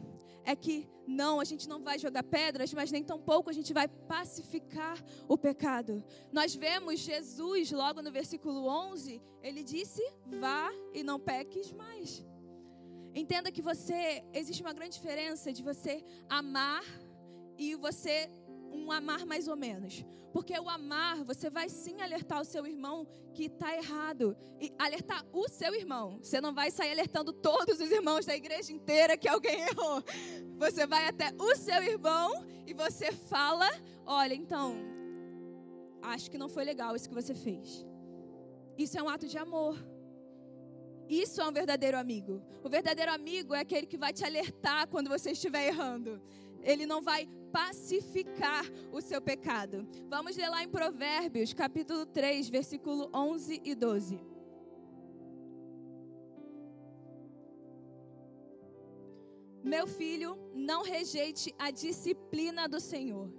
é 0.44 0.56
que 0.56 0.88
não, 1.06 1.40
a 1.40 1.44
gente 1.44 1.68
não 1.68 1.82
vai 1.82 1.98
jogar 1.98 2.22
pedras, 2.22 2.72
mas 2.72 2.90
nem 2.90 3.02
tampouco 3.02 3.50
a 3.50 3.52
gente 3.52 3.72
vai 3.72 3.88
pacificar 3.88 4.96
o 5.28 5.36
pecado. 5.36 6.02
Nós 6.32 6.54
vemos 6.54 7.00
Jesus 7.00 7.72
logo 7.72 8.00
no 8.02 8.10
versículo 8.10 8.66
11, 8.66 9.20
ele 9.42 9.62
disse: 9.62 10.02
"Vá 10.26 10.70
e 10.92 11.02
não 11.02 11.18
peques 11.18 11.72
mais". 11.72 12.24
Entenda 13.14 13.50
que 13.50 13.60
você 13.60 14.24
existe 14.32 14.62
uma 14.62 14.72
grande 14.72 14.94
diferença 14.94 15.52
de 15.52 15.62
você 15.62 16.04
amar 16.28 16.84
e 17.58 17.74
você 17.74 18.30
um 18.70 18.90
amar 18.90 19.26
mais 19.26 19.48
ou 19.48 19.56
menos. 19.56 20.04
Porque 20.32 20.56
o 20.58 20.68
amar, 20.68 21.24
você 21.24 21.50
vai 21.50 21.68
sim 21.68 22.00
alertar 22.00 22.40
o 22.40 22.44
seu 22.44 22.64
irmão 22.64 23.06
que 23.34 23.44
está 23.44 23.74
errado. 23.76 24.36
E 24.60 24.72
alertar 24.78 25.26
o 25.32 25.48
seu 25.48 25.74
irmão. 25.74 26.18
Você 26.22 26.40
não 26.40 26.54
vai 26.54 26.70
sair 26.70 26.92
alertando 26.92 27.32
todos 27.32 27.80
os 27.80 27.90
irmãos 27.90 28.26
da 28.26 28.36
igreja 28.36 28.72
inteira 28.72 29.16
que 29.16 29.28
alguém 29.28 29.60
errou. 29.68 30.02
Você 30.58 30.86
vai 30.86 31.08
até 31.08 31.32
o 31.38 31.56
seu 31.56 31.82
irmão 31.82 32.44
e 32.66 32.72
você 32.72 33.10
fala: 33.10 33.68
olha, 34.06 34.34
então, 34.34 34.76
acho 36.02 36.30
que 36.30 36.38
não 36.38 36.48
foi 36.48 36.64
legal 36.64 36.94
isso 36.94 37.08
que 37.08 37.14
você 37.14 37.34
fez. 37.34 37.84
Isso 38.78 38.98
é 38.98 39.02
um 39.02 39.08
ato 39.08 39.26
de 39.26 39.36
amor. 39.36 39.76
Isso 41.08 41.40
é 41.40 41.48
um 41.48 41.52
verdadeiro 41.52 41.98
amigo. 41.98 42.40
O 42.62 42.68
verdadeiro 42.68 43.10
amigo 43.10 43.52
é 43.52 43.60
aquele 43.60 43.84
que 43.84 43.98
vai 43.98 44.12
te 44.12 44.24
alertar 44.24 44.86
quando 44.86 45.08
você 45.08 45.32
estiver 45.32 45.66
errando. 45.66 46.22
Ele 46.62 46.86
não 46.86 47.00
vai 47.02 47.26
pacificar 47.52 48.64
o 48.92 49.00
seu 49.00 49.20
pecado. 49.20 49.86
Vamos 50.08 50.36
ler 50.36 50.48
lá 50.48 50.62
em 50.62 50.68
Provérbios, 50.68 51.52
capítulo 51.52 52.06
3, 52.06 52.48
versículo 52.48 53.10
11 53.14 53.60
e 53.64 53.74
12. 53.74 54.20
Meu 59.62 59.86
filho, 59.86 60.38
não 60.54 60.82
rejeite 60.82 61.54
a 61.58 61.70
disciplina 61.70 62.68
do 62.68 62.80
Senhor. 62.80 63.30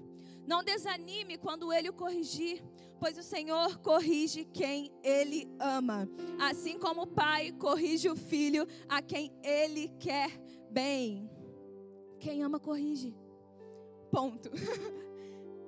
Não 0.46 0.64
desanime 0.64 1.38
quando 1.38 1.72
ele 1.72 1.90
o 1.90 1.94
corrigir, 1.94 2.64
pois 3.00 3.18
o 3.18 3.24
Senhor 3.24 3.80
corrige 3.80 4.46
quem 4.46 4.92
ele 5.04 5.48
ama, 5.60 6.10
assim 6.40 6.78
como 6.78 7.04
o 7.04 7.08
pai 7.08 7.52
corrige 7.52 8.10
o 8.10 8.16
filho 8.16 8.68
a 8.88 9.02
quem 9.02 9.32
ele 9.44 9.90
quer 10.00 10.30
bem. 10.70 11.30
Quem 12.22 12.44
ama, 12.44 12.60
corrige. 12.60 13.14
Ponto. 14.12 14.50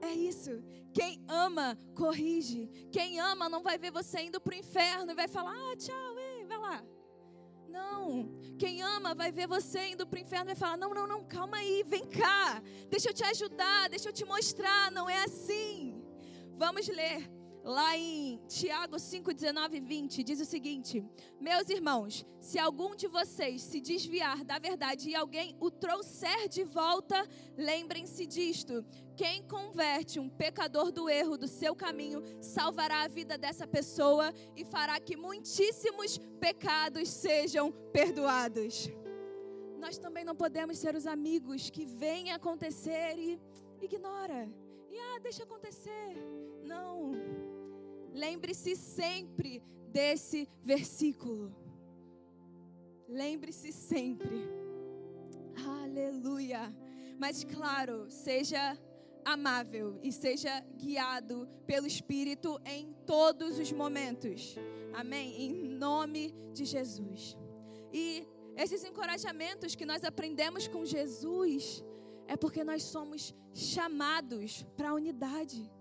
É 0.03 0.11
isso. 0.11 0.61
Quem 0.93 1.23
ama, 1.29 1.79
corrige. 1.95 2.67
Quem 2.91 3.21
ama 3.21 3.47
não 3.47 3.63
vai 3.63 3.77
ver 3.77 3.89
você 3.89 4.19
indo 4.19 4.41
para 4.41 4.53
o 4.53 4.57
inferno 4.57 5.13
e 5.13 5.15
vai 5.15 5.29
falar: 5.29 5.53
ah, 5.53 5.75
tchau, 5.77 6.19
ei, 6.19 6.43
vai 6.43 6.57
lá. 6.57 6.83
Não. 7.69 8.29
Quem 8.59 8.81
ama 8.81 9.15
vai 9.15 9.31
ver 9.31 9.47
você 9.47 9.91
indo 9.91 10.05
para 10.05 10.17
o 10.17 10.21
inferno 10.21 10.47
e 10.47 10.51
vai 10.53 10.55
falar: 10.55 10.75
não, 10.75 10.93
não, 10.93 11.07
não, 11.07 11.23
calma 11.23 11.55
aí, 11.55 11.83
vem 11.87 12.05
cá. 12.05 12.61
Deixa 12.89 13.11
eu 13.11 13.13
te 13.13 13.23
ajudar, 13.23 13.87
deixa 13.87 14.09
eu 14.09 14.13
te 14.13 14.25
mostrar. 14.25 14.91
Não 14.91 15.09
é 15.09 15.23
assim. 15.23 16.03
Vamos 16.57 16.85
ler 16.89 17.31
lá 17.63 17.97
em 17.97 18.41
Tiago 18.47 18.99
5, 18.99 19.33
19 19.33 19.77
e 19.77 19.79
20, 19.79 20.23
diz 20.23 20.41
o 20.41 20.45
seguinte: 20.45 21.03
Meus 21.39 21.69
irmãos, 21.69 22.25
se 22.39 22.59
algum 22.59 22.95
de 22.95 23.07
vocês 23.07 23.61
se 23.61 23.79
desviar 23.79 24.43
da 24.43 24.59
verdade 24.59 25.09
e 25.09 25.15
alguém 25.15 25.55
o 25.59 25.71
trouxer 25.71 26.49
de 26.49 26.63
volta, 26.63 27.25
lembrem-se 27.57 28.25
disto: 28.25 28.85
quem 29.15 29.43
converte 29.43 30.19
um 30.19 30.29
pecador 30.29 30.91
do 30.91 31.09
erro 31.09 31.37
do 31.37 31.47
seu 31.47 31.73
caminho 31.73 32.21
salvará 32.41 33.03
a 33.03 33.07
vida 33.07 33.37
dessa 33.37 33.65
pessoa 33.65 34.33
e 34.55 34.65
fará 34.65 34.99
que 34.99 35.15
muitíssimos 35.15 36.17
pecados 36.39 37.07
sejam 37.09 37.71
perdoados. 37.93 38.89
nós 39.77 39.97
também 39.97 40.23
não 40.23 40.35
podemos 40.35 40.77
ser 40.77 40.95
os 40.95 41.05
amigos 41.05 41.69
que 41.69 41.85
vêm 41.85 42.31
acontecer 42.31 43.17
e 43.17 43.39
ignora. 43.81 44.49
E 44.89 44.97
ah, 44.97 45.19
deixa 45.19 45.43
acontecer. 45.43 46.15
Não. 46.63 47.11
Lembre-se 48.13 48.75
sempre 48.75 49.63
desse 49.91 50.47
versículo. 50.63 51.55
Lembre-se 53.07 53.71
sempre. 53.71 54.47
Aleluia. 55.65 56.73
Mas 57.19 57.43
claro, 57.43 58.09
seja 58.09 58.77
amável 59.25 59.99
e 60.03 60.11
seja 60.11 60.59
guiado 60.77 61.47
pelo 61.65 61.87
Espírito 61.87 62.59
em 62.65 62.93
todos 63.05 63.57
os 63.57 63.71
momentos. 63.71 64.55
Amém? 64.93 65.41
Em 65.41 65.53
nome 65.53 66.33
de 66.53 66.65
Jesus. 66.65 67.37
E 67.91 68.27
esses 68.55 68.83
encorajamentos 68.83 69.75
que 69.75 69.85
nós 69.85 70.03
aprendemos 70.03 70.67
com 70.67 70.85
Jesus 70.85 71.83
é 72.27 72.35
porque 72.37 72.63
nós 72.63 72.83
somos 72.83 73.33
chamados 73.53 74.63
para 74.75 74.89
a 74.89 74.93
unidade. 74.93 75.71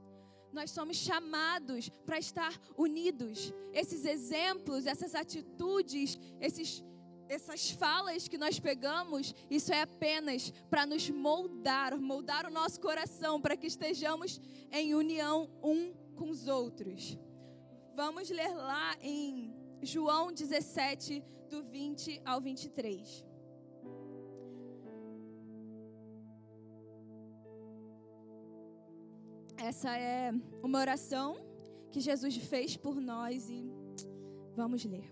Nós 0.53 0.71
somos 0.71 0.97
chamados 0.97 1.89
para 2.05 2.19
estar 2.19 2.53
unidos. 2.77 3.53
Esses 3.73 4.05
exemplos, 4.05 4.87
essas 4.87 5.15
atitudes, 5.15 6.19
esses 6.41 6.85
essas 7.29 7.71
falas 7.71 8.29
que 8.29 8.37
nós 8.37 8.61
pegamos, 8.61 9.35
isso 9.51 9.73
é 9.73 9.81
apenas 9.81 10.53
para 10.69 10.85
nos 10.85 11.09
moldar, 11.09 11.99
moldar 11.99 12.47
o 12.47 12.51
nosso 12.51 12.79
coração, 12.79 13.41
para 13.41 13.57
que 13.57 13.67
estejamos 13.67 14.39
em 14.71 14.95
união 14.95 15.49
um 15.63 15.95
com 16.15 16.29
os 16.29 16.47
outros. 16.47 17.17
Vamos 17.95 18.29
ler 18.29 18.55
lá 18.55 18.97
em 19.01 19.55
João 19.81 20.31
17, 20.31 21.25
do 21.49 21.63
20 21.63 22.21
ao 22.25 22.41
23. 22.41 23.25
Essa 29.65 29.97
é 29.97 30.33
uma 30.61 30.81
oração 30.81 31.37
que 31.93 32.01
Jesus 32.01 32.37
fez 32.37 32.77
por 32.77 33.01
nós 33.01 33.49
e 33.49 33.65
vamos 34.57 34.85
ler. 34.85 35.09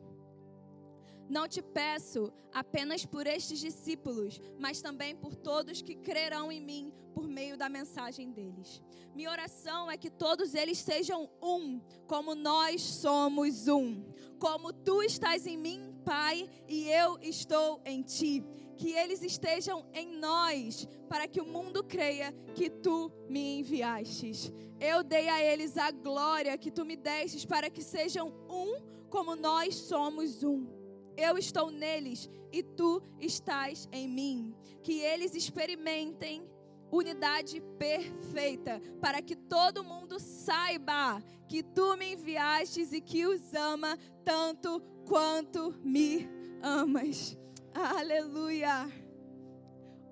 Não 1.28 1.46
te 1.46 1.62
peço 1.62 2.32
apenas 2.52 3.06
por 3.06 3.28
estes 3.28 3.60
discípulos, 3.60 4.40
mas 4.58 4.82
também 4.82 5.14
por 5.14 5.36
todos 5.36 5.80
que 5.80 5.94
crerão 5.94 6.50
em 6.50 6.60
mim 6.60 6.92
por 7.14 7.28
meio 7.28 7.56
da 7.56 7.68
mensagem 7.68 8.32
deles. 8.32 8.82
Minha 9.14 9.30
oração 9.30 9.88
é 9.88 9.96
que 9.96 10.10
todos 10.10 10.52
eles 10.52 10.78
sejam 10.78 11.30
um, 11.40 11.80
como 12.08 12.34
nós 12.34 12.82
somos 12.82 13.68
um. 13.68 14.02
Como 14.40 14.72
tu 14.72 15.00
estás 15.04 15.46
em 15.46 15.56
mim, 15.56 15.94
Pai, 16.04 16.50
e 16.66 16.88
eu 16.88 17.20
estou 17.22 17.80
em 17.84 18.02
ti. 18.02 18.44
Que 18.80 18.92
eles 18.92 19.22
estejam 19.22 19.84
em 19.92 20.18
nós, 20.18 20.88
para 21.08 21.28
que 21.28 21.40
o 21.40 21.46
mundo 21.46 21.84
creia 21.84 22.32
que 22.54 22.70
tu 22.70 23.12
me 23.28 23.60
enviastes. 23.60 24.50
Eu 24.80 25.02
dei 25.04 25.28
a 25.28 25.44
eles 25.44 25.76
a 25.76 25.90
glória 25.90 26.56
que 26.56 26.70
tu 26.70 26.84
me 26.84 26.96
destes, 26.96 27.44
para 27.44 27.68
que 27.68 27.82
sejam 27.82 28.28
um, 28.48 29.08
como 29.10 29.36
nós 29.36 29.74
somos 29.74 30.42
um 30.42 30.80
eu 31.20 31.36
estou 31.36 31.70
neles 31.70 32.30
e 32.52 32.62
tu 32.62 33.02
estás 33.18 33.88
em 33.92 34.08
mim. 34.08 34.54
Que 34.82 35.00
eles 35.00 35.34
experimentem 35.34 36.42
unidade 36.90 37.60
perfeita, 37.78 38.80
para 39.00 39.22
que 39.22 39.36
todo 39.36 39.84
mundo 39.84 40.18
saiba 40.18 41.22
que 41.46 41.62
tu 41.62 41.96
me 41.96 42.14
enviastes 42.14 42.92
e 42.92 43.00
que 43.00 43.26
os 43.26 43.54
ama 43.54 43.96
tanto 44.24 44.80
quanto 45.06 45.78
me 45.84 46.28
amas. 46.62 47.36
Aleluia. 47.74 48.90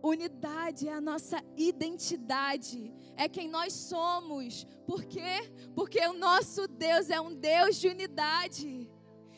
Unidade 0.03 0.89
é 0.89 0.93
a 0.93 1.01
nossa 1.01 1.43
identidade, 1.57 2.95
é 3.17 3.29
quem 3.29 3.49
nós 3.49 3.73
somos. 3.73 4.65
Por 4.87 5.05
quê? 5.05 5.51
Porque 5.75 6.01
o 6.07 6.13
nosso 6.13 6.69
Deus 6.69 7.11
é 7.11 7.21
um 7.21 7.35
Deus 7.35 7.77
de 7.77 7.89
unidade. 7.89 8.89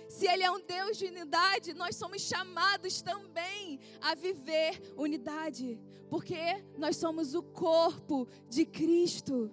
Se 0.07 0.27
Ele 0.27 0.43
é 0.43 0.51
um 0.51 0.61
Deus 0.61 0.99
de 0.99 1.07
unidade, 1.07 1.73
nós 1.73 1.97
somos 1.97 2.21
chamados 2.21 3.01
também 3.01 3.81
a 4.03 4.15
viver 4.15 4.93
unidade, 4.97 5.81
porque 6.11 6.63
nós 6.77 6.97
somos 6.97 7.35
o 7.35 7.43
corpo 7.43 8.29
de 8.49 8.67
Cristo. 8.67 9.51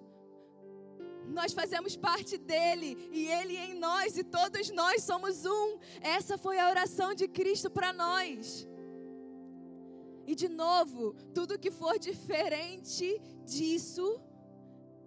Nós 1.28 1.54
fazemos 1.54 1.96
parte 1.96 2.38
dele 2.38 3.10
e 3.12 3.28
ele 3.28 3.58
em 3.58 3.74
nós 3.80 4.18
e 4.18 4.24
todos 4.24 4.70
nós 4.70 5.04
somos 5.04 5.46
um. 5.46 5.78
Essa 6.02 6.38
foi 6.38 6.58
a 6.60 6.70
oração 6.70 7.14
de 7.14 7.28
Cristo 7.28 7.70
para 7.70 7.92
nós. 7.92 8.68
E 10.26 10.36
de 10.36 10.50
novo, 10.50 11.14
tudo 11.34 11.60
que 11.60 11.72
for 11.72 11.98
diferente 11.98 13.22
disso 13.46 14.22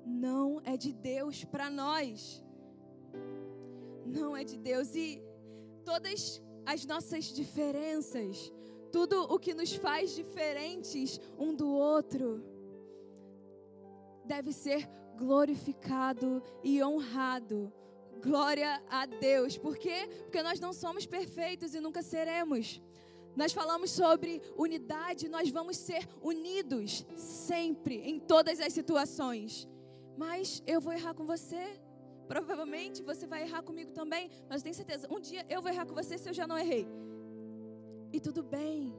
não 0.07 0.61
é 0.65 0.77
de 0.77 0.93
Deus 0.93 1.45
para 1.45 1.71
nós. 1.71 2.43
Não 4.07 4.37
é 4.37 4.45
de 4.45 4.57
Deus 4.59 4.95
e 4.95 5.23
todas 5.85 6.43
as 6.65 6.85
nossas 6.85 7.25
diferenças, 7.27 8.53
tudo 8.93 9.23
o 9.25 9.39
que 9.39 9.55
nos 9.55 9.75
faz 9.75 10.15
diferentes 10.15 11.21
um 11.39 11.55
do 11.55 11.69
outro, 11.69 12.43
deve 14.25 14.53
ser 14.53 14.89
glorificado 15.17 16.43
e 16.63 16.83
honrado. 16.83 17.73
Glória 18.23 18.83
a 18.89 19.07
Deus. 19.07 19.57
Por 19.57 19.77
quê? 19.79 20.09
Porque 20.25 20.43
nós 20.43 20.61
não 20.61 20.73
somos 20.73 21.07
perfeitos 21.07 21.75
e 21.75 21.81
nunca 21.81 22.03
seremos. 22.03 22.83
Nós 23.35 23.53
falamos 23.53 23.91
sobre 23.91 24.43
unidade, 24.57 25.29
nós 25.29 25.51
vamos 25.51 25.77
ser 25.77 26.07
unidos 26.21 27.07
sempre, 27.17 27.97
em 27.97 28.19
todas 28.19 28.61
as 28.61 28.73
situações. 28.73 29.69
Mas 30.17 30.63
eu 30.67 30.81
vou 30.81 30.93
errar 30.93 31.15
com 31.15 31.25
você, 31.25 31.81
Provavelmente 32.31 33.03
você 33.03 33.27
vai 33.27 33.43
errar 33.43 33.61
comigo 33.61 33.91
também, 33.91 34.31
mas 34.49 34.61
eu 34.61 34.63
tenho 34.63 34.75
certeza, 34.77 35.09
um 35.11 35.19
dia 35.19 35.45
eu 35.49 35.61
vou 35.61 35.69
errar 35.69 35.85
com 35.85 35.97
você 35.97 36.17
se 36.17 36.29
eu 36.29 36.33
já 36.33 36.47
não 36.47 36.57
errei. 36.57 36.87
E 38.13 38.21
tudo 38.21 38.41
bem. 38.41 38.95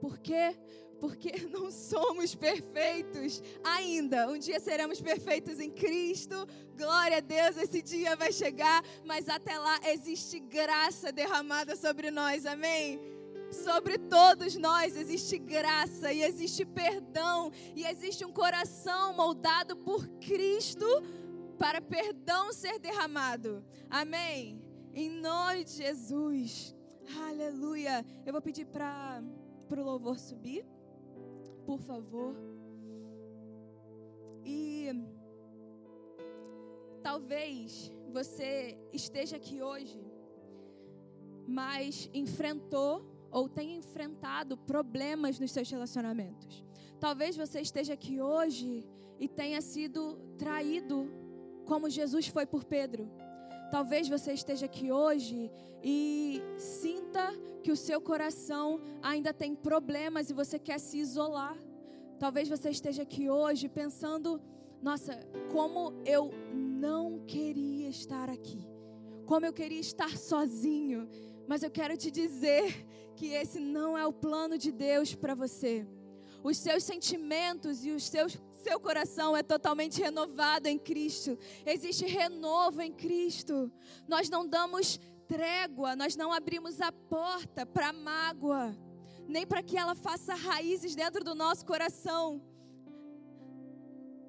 Por 0.00 0.18
quê? 0.18 0.56
Porque 1.00 1.32
não 1.50 1.70
somos 1.70 2.34
perfeitos 2.34 3.42
ainda. 3.62 4.28
Um 4.28 4.38
dia 4.38 4.60
seremos 4.60 5.00
perfeitos 5.00 5.60
em 5.60 5.70
Cristo. 5.70 6.46
Glória 6.76 7.18
a 7.18 7.20
Deus, 7.20 7.56
esse 7.56 7.82
dia 7.82 8.16
vai 8.16 8.32
chegar, 8.32 8.82
mas 9.04 9.28
até 9.28 9.58
lá 9.58 9.80
existe 9.86 10.38
graça 10.38 11.10
derramada 11.10 11.76
sobre 11.76 12.10
nós. 12.10 12.46
Amém. 12.46 13.00
Sobre 13.50 13.96
todos 13.96 14.56
nós 14.56 14.94
existe 14.94 15.38
graça 15.38 16.12
e 16.12 16.22
existe 16.22 16.66
perdão 16.66 17.50
e 17.74 17.84
existe 17.84 18.22
um 18.24 18.32
coração 18.32 19.14
moldado 19.14 19.74
por 19.74 20.06
Cristo 20.20 20.86
para 21.58 21.80
perdão 21.80 22.52
ser 22.52 22.78
derramado. 22.78 23.64
Amém. 23.88 24.62
Em 24.94 25.08
nome 25.08 25.64
de 25.64 25.72
Jesus. 25.72 26.74
Aleluia. 27.26 28.04
Eu 28.26 28.32
vou 28.32 28.42
pedir 28.42 28.66
para 28.66 29.22
o 29.70 29.82
louvor 29.82 30.18
subir, 30.18 30.64
por 31.68 31.80
favor. 31.80 32.34
E 34.42 34.88
talvez 37.02 37.92
você 38.10 38.78
esteja 38.90 39.36
aqui 39.36 39.60
hoje, 39.60 40.00
mas 41.46 42.08
enfrentou 42.14 43.04
ou 43.30 43.50
tenha 43.50 43.76
enfrentado 43.76 44.56
problemas 44.56 45.38
nos 45.38 45.50
seus 45.50 45.70
relacionamentos. 45.70 46.64
Talvez 46.98 47.36
você 47.36 47.60
esteja 47.60 47.92
aqui 47.92 48.18
hoje 48.18 48.82
e 49.20 49.28
tenha 49.28 49.60
sido 49.60 50.18
traído 50.38 51.06
como 51.66 51.90
Jesus 51.90 52.28
foi 52.28 52.46
por 52.46 52.64
Pedro. 52.64 53.10
Talvez 53.70 54.08
você 54.08 54.32
esteja 54.32 54.66
aqui 54.66 54.90
hoje 54.90 55.50
e 55.82 56.42
sinta 56.56 57.32
que 57.62 57.70
o 57.70 57.76
seu 57.76 58.00
coração 58.00 58.80
ainda 59.02 59.32
tem 59.32 59.54
problemas 59.54 60.30
e 60.30 60.34
você 60.34 60.58
quer 60.58 60.80
se 60.80 60.98
isolar. 60.98 61.56
Talvez 62.18 62.48
você 62.48 62.70
esteja 62.70 63.02
aqui 63.02 63.28
hoje 63.28 63.68
pensando: 63.68 64.40
nossa, 64.82 65.14
como 65.52 65.92
eu 66.06 66.32
não 66.54 67.20
queria 67.26 67.88
estar 67.88 68.30
aqui, 68.30 68.66
como 69.26 69.44
eu 69.44 69.52
queria 69.52 69.80
estar 69.80 70.16
sozinho. 70.16 71.08
Mas 71.46 71.62
eu 71.62 71.70
quero 71.70 71.96
te 71.96 72.10
dizer 72.10 72.86
que 73.16 73.28
esse 73.28 73.58
não 73.58 73.96
é 73.96 74.06
o 74.06 74.12
plano 74.12 74.56
de 74.56 74.70
Deus 74.70 75.14
para 75.14 75.34
você. 75.34 75.86
Os 76.42 76.56
seus 76.56 76.84
sentimentos 76.84 77.84
e 77.84 77.90
os 77.90 78.04
seus 78.04 78.38
seu 78.58 78.78
coração 78.80 79.36
é 79.36 79.42
totalmente 79.42 80.00
renovado 80.00 80.68
em 80.68 80.78
Cristo. 80.78 81.38
Existe 81.64 82.04
renovo 82.06 82.80
em 82.82 82.92
Cristo. 82.92 83.72
Nós 84.06 84.28
não 84.28 84.46
damos 84.46 85.00
trégua, 85.26 85.94
nós 85.94 86.16
não 86.16 86.32
abrimos 86.32 86.80
a 86.80 86.90
porta 86.90 87.66
para 87.66 87.92
mágoa, 87.92 88.76
nem 89.26 89.46
para 89.46 89.62
que 89.62 89.76
ela 89.76 89.94
faça 89.94 90.34
raízes 90.34 90.94
dentro 90.94 91.22
do 91.22 91.34
nosso 91.34 91.64
coração. 91.66 92.42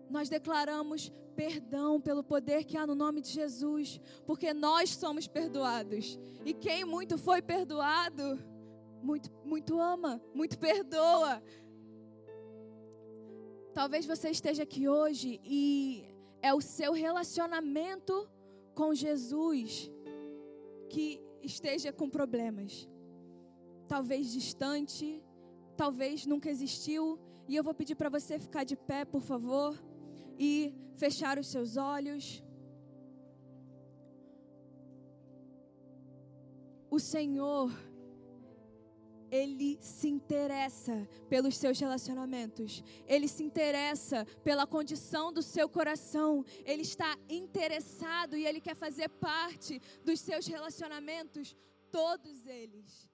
Nós 0.09 0.27
declaramos 0.27 1.11
perdão 1.35 2.01
pelo 2.01 2.23
poder 2.23 2.65
que 2.65 2.75
há 2.75 2.85
no 2.85 2.95
nome 2.95 3.21
de 3.21 3.29
Jesus, 3.29 3.99
porque 4.25 4.53
nós 4.53 4.89
somos 4.95 5.27
perdoados. 5.27 6.19
E 6.43 6.53
quem 6.53 6.83
muito 6.83 7.17
foi 7.17 7.41
perdoado, 7.41 8.37
muito, 9.01 9.31
muito 9.45 9.79
ama, 9.79 10.21
muito 10.33 10.59
perdoa. 10.59 11.41
Talvez 13.73 14.05
você 14.05 14.29
esteja 14.29 14.63
aqui 14.63 14.87
hoje 14.87 15.39
e 15.43 16.03
é 16.41 16.53
o 16.53 16.61
seu 16.61 16.91
relacionamento 16.91 18.27
com 18.73 18.93
Jesus 18.93 19.91
que 20.89 21.21
esteja 21.41 21.93
com 21.93 22.09
problemas. 22.09 22.89
Talvez 23.87 24.31
distante, 24.31 25.23
talvez 25.77 26.25
nunca 26.25 26.49
existiu. 26.49 27.19
E 27.47 27.55
eu 27.55 27.63
vou 27.63 27.73
pedir 27.73 27.95
para 27.95 28.09
você 28.09 28.39
ficar 28.39 28.63
de 28.63 28.75
pé, 28.75 29.05
por 29.05 29.21
favor, 29.21 29.77
e 30.37 30.73
fechar 30.95 31.37
os 31.37 31.47
seus 31.47 31.77
olhos. 31.77 32.43
O 36.89 36.99
Senhor 36.99 37.71
ele 39.31 39.77
se 39.81 40.07
interessa 40.07 41.07
pelos 41.27 41.57
seus 41.57 41.79
relacionamentos, 41.79 42.83
ele 43.07 43.27
se 43.27 43.43
interessa 43.43 44.25
pela 44.43 44.67
condição 44.67 45.31
do 45.31 45.41
seu 45.41 45.67
coração, 45.67 46.45
ele 46.65 46.83
está 46.83 47.17
interessado 47.27 48.35
e 48.35 48.45
ele 48.45 48.61
quer 48.61 48.75
fazer 48.75 49.09
parte 49.09 49.81
dos 50.03 50.19
seus 50.19 50.45
relacionamentos, 50.47 51.55
todos 51.91 52.45
eles. 52.45 53.08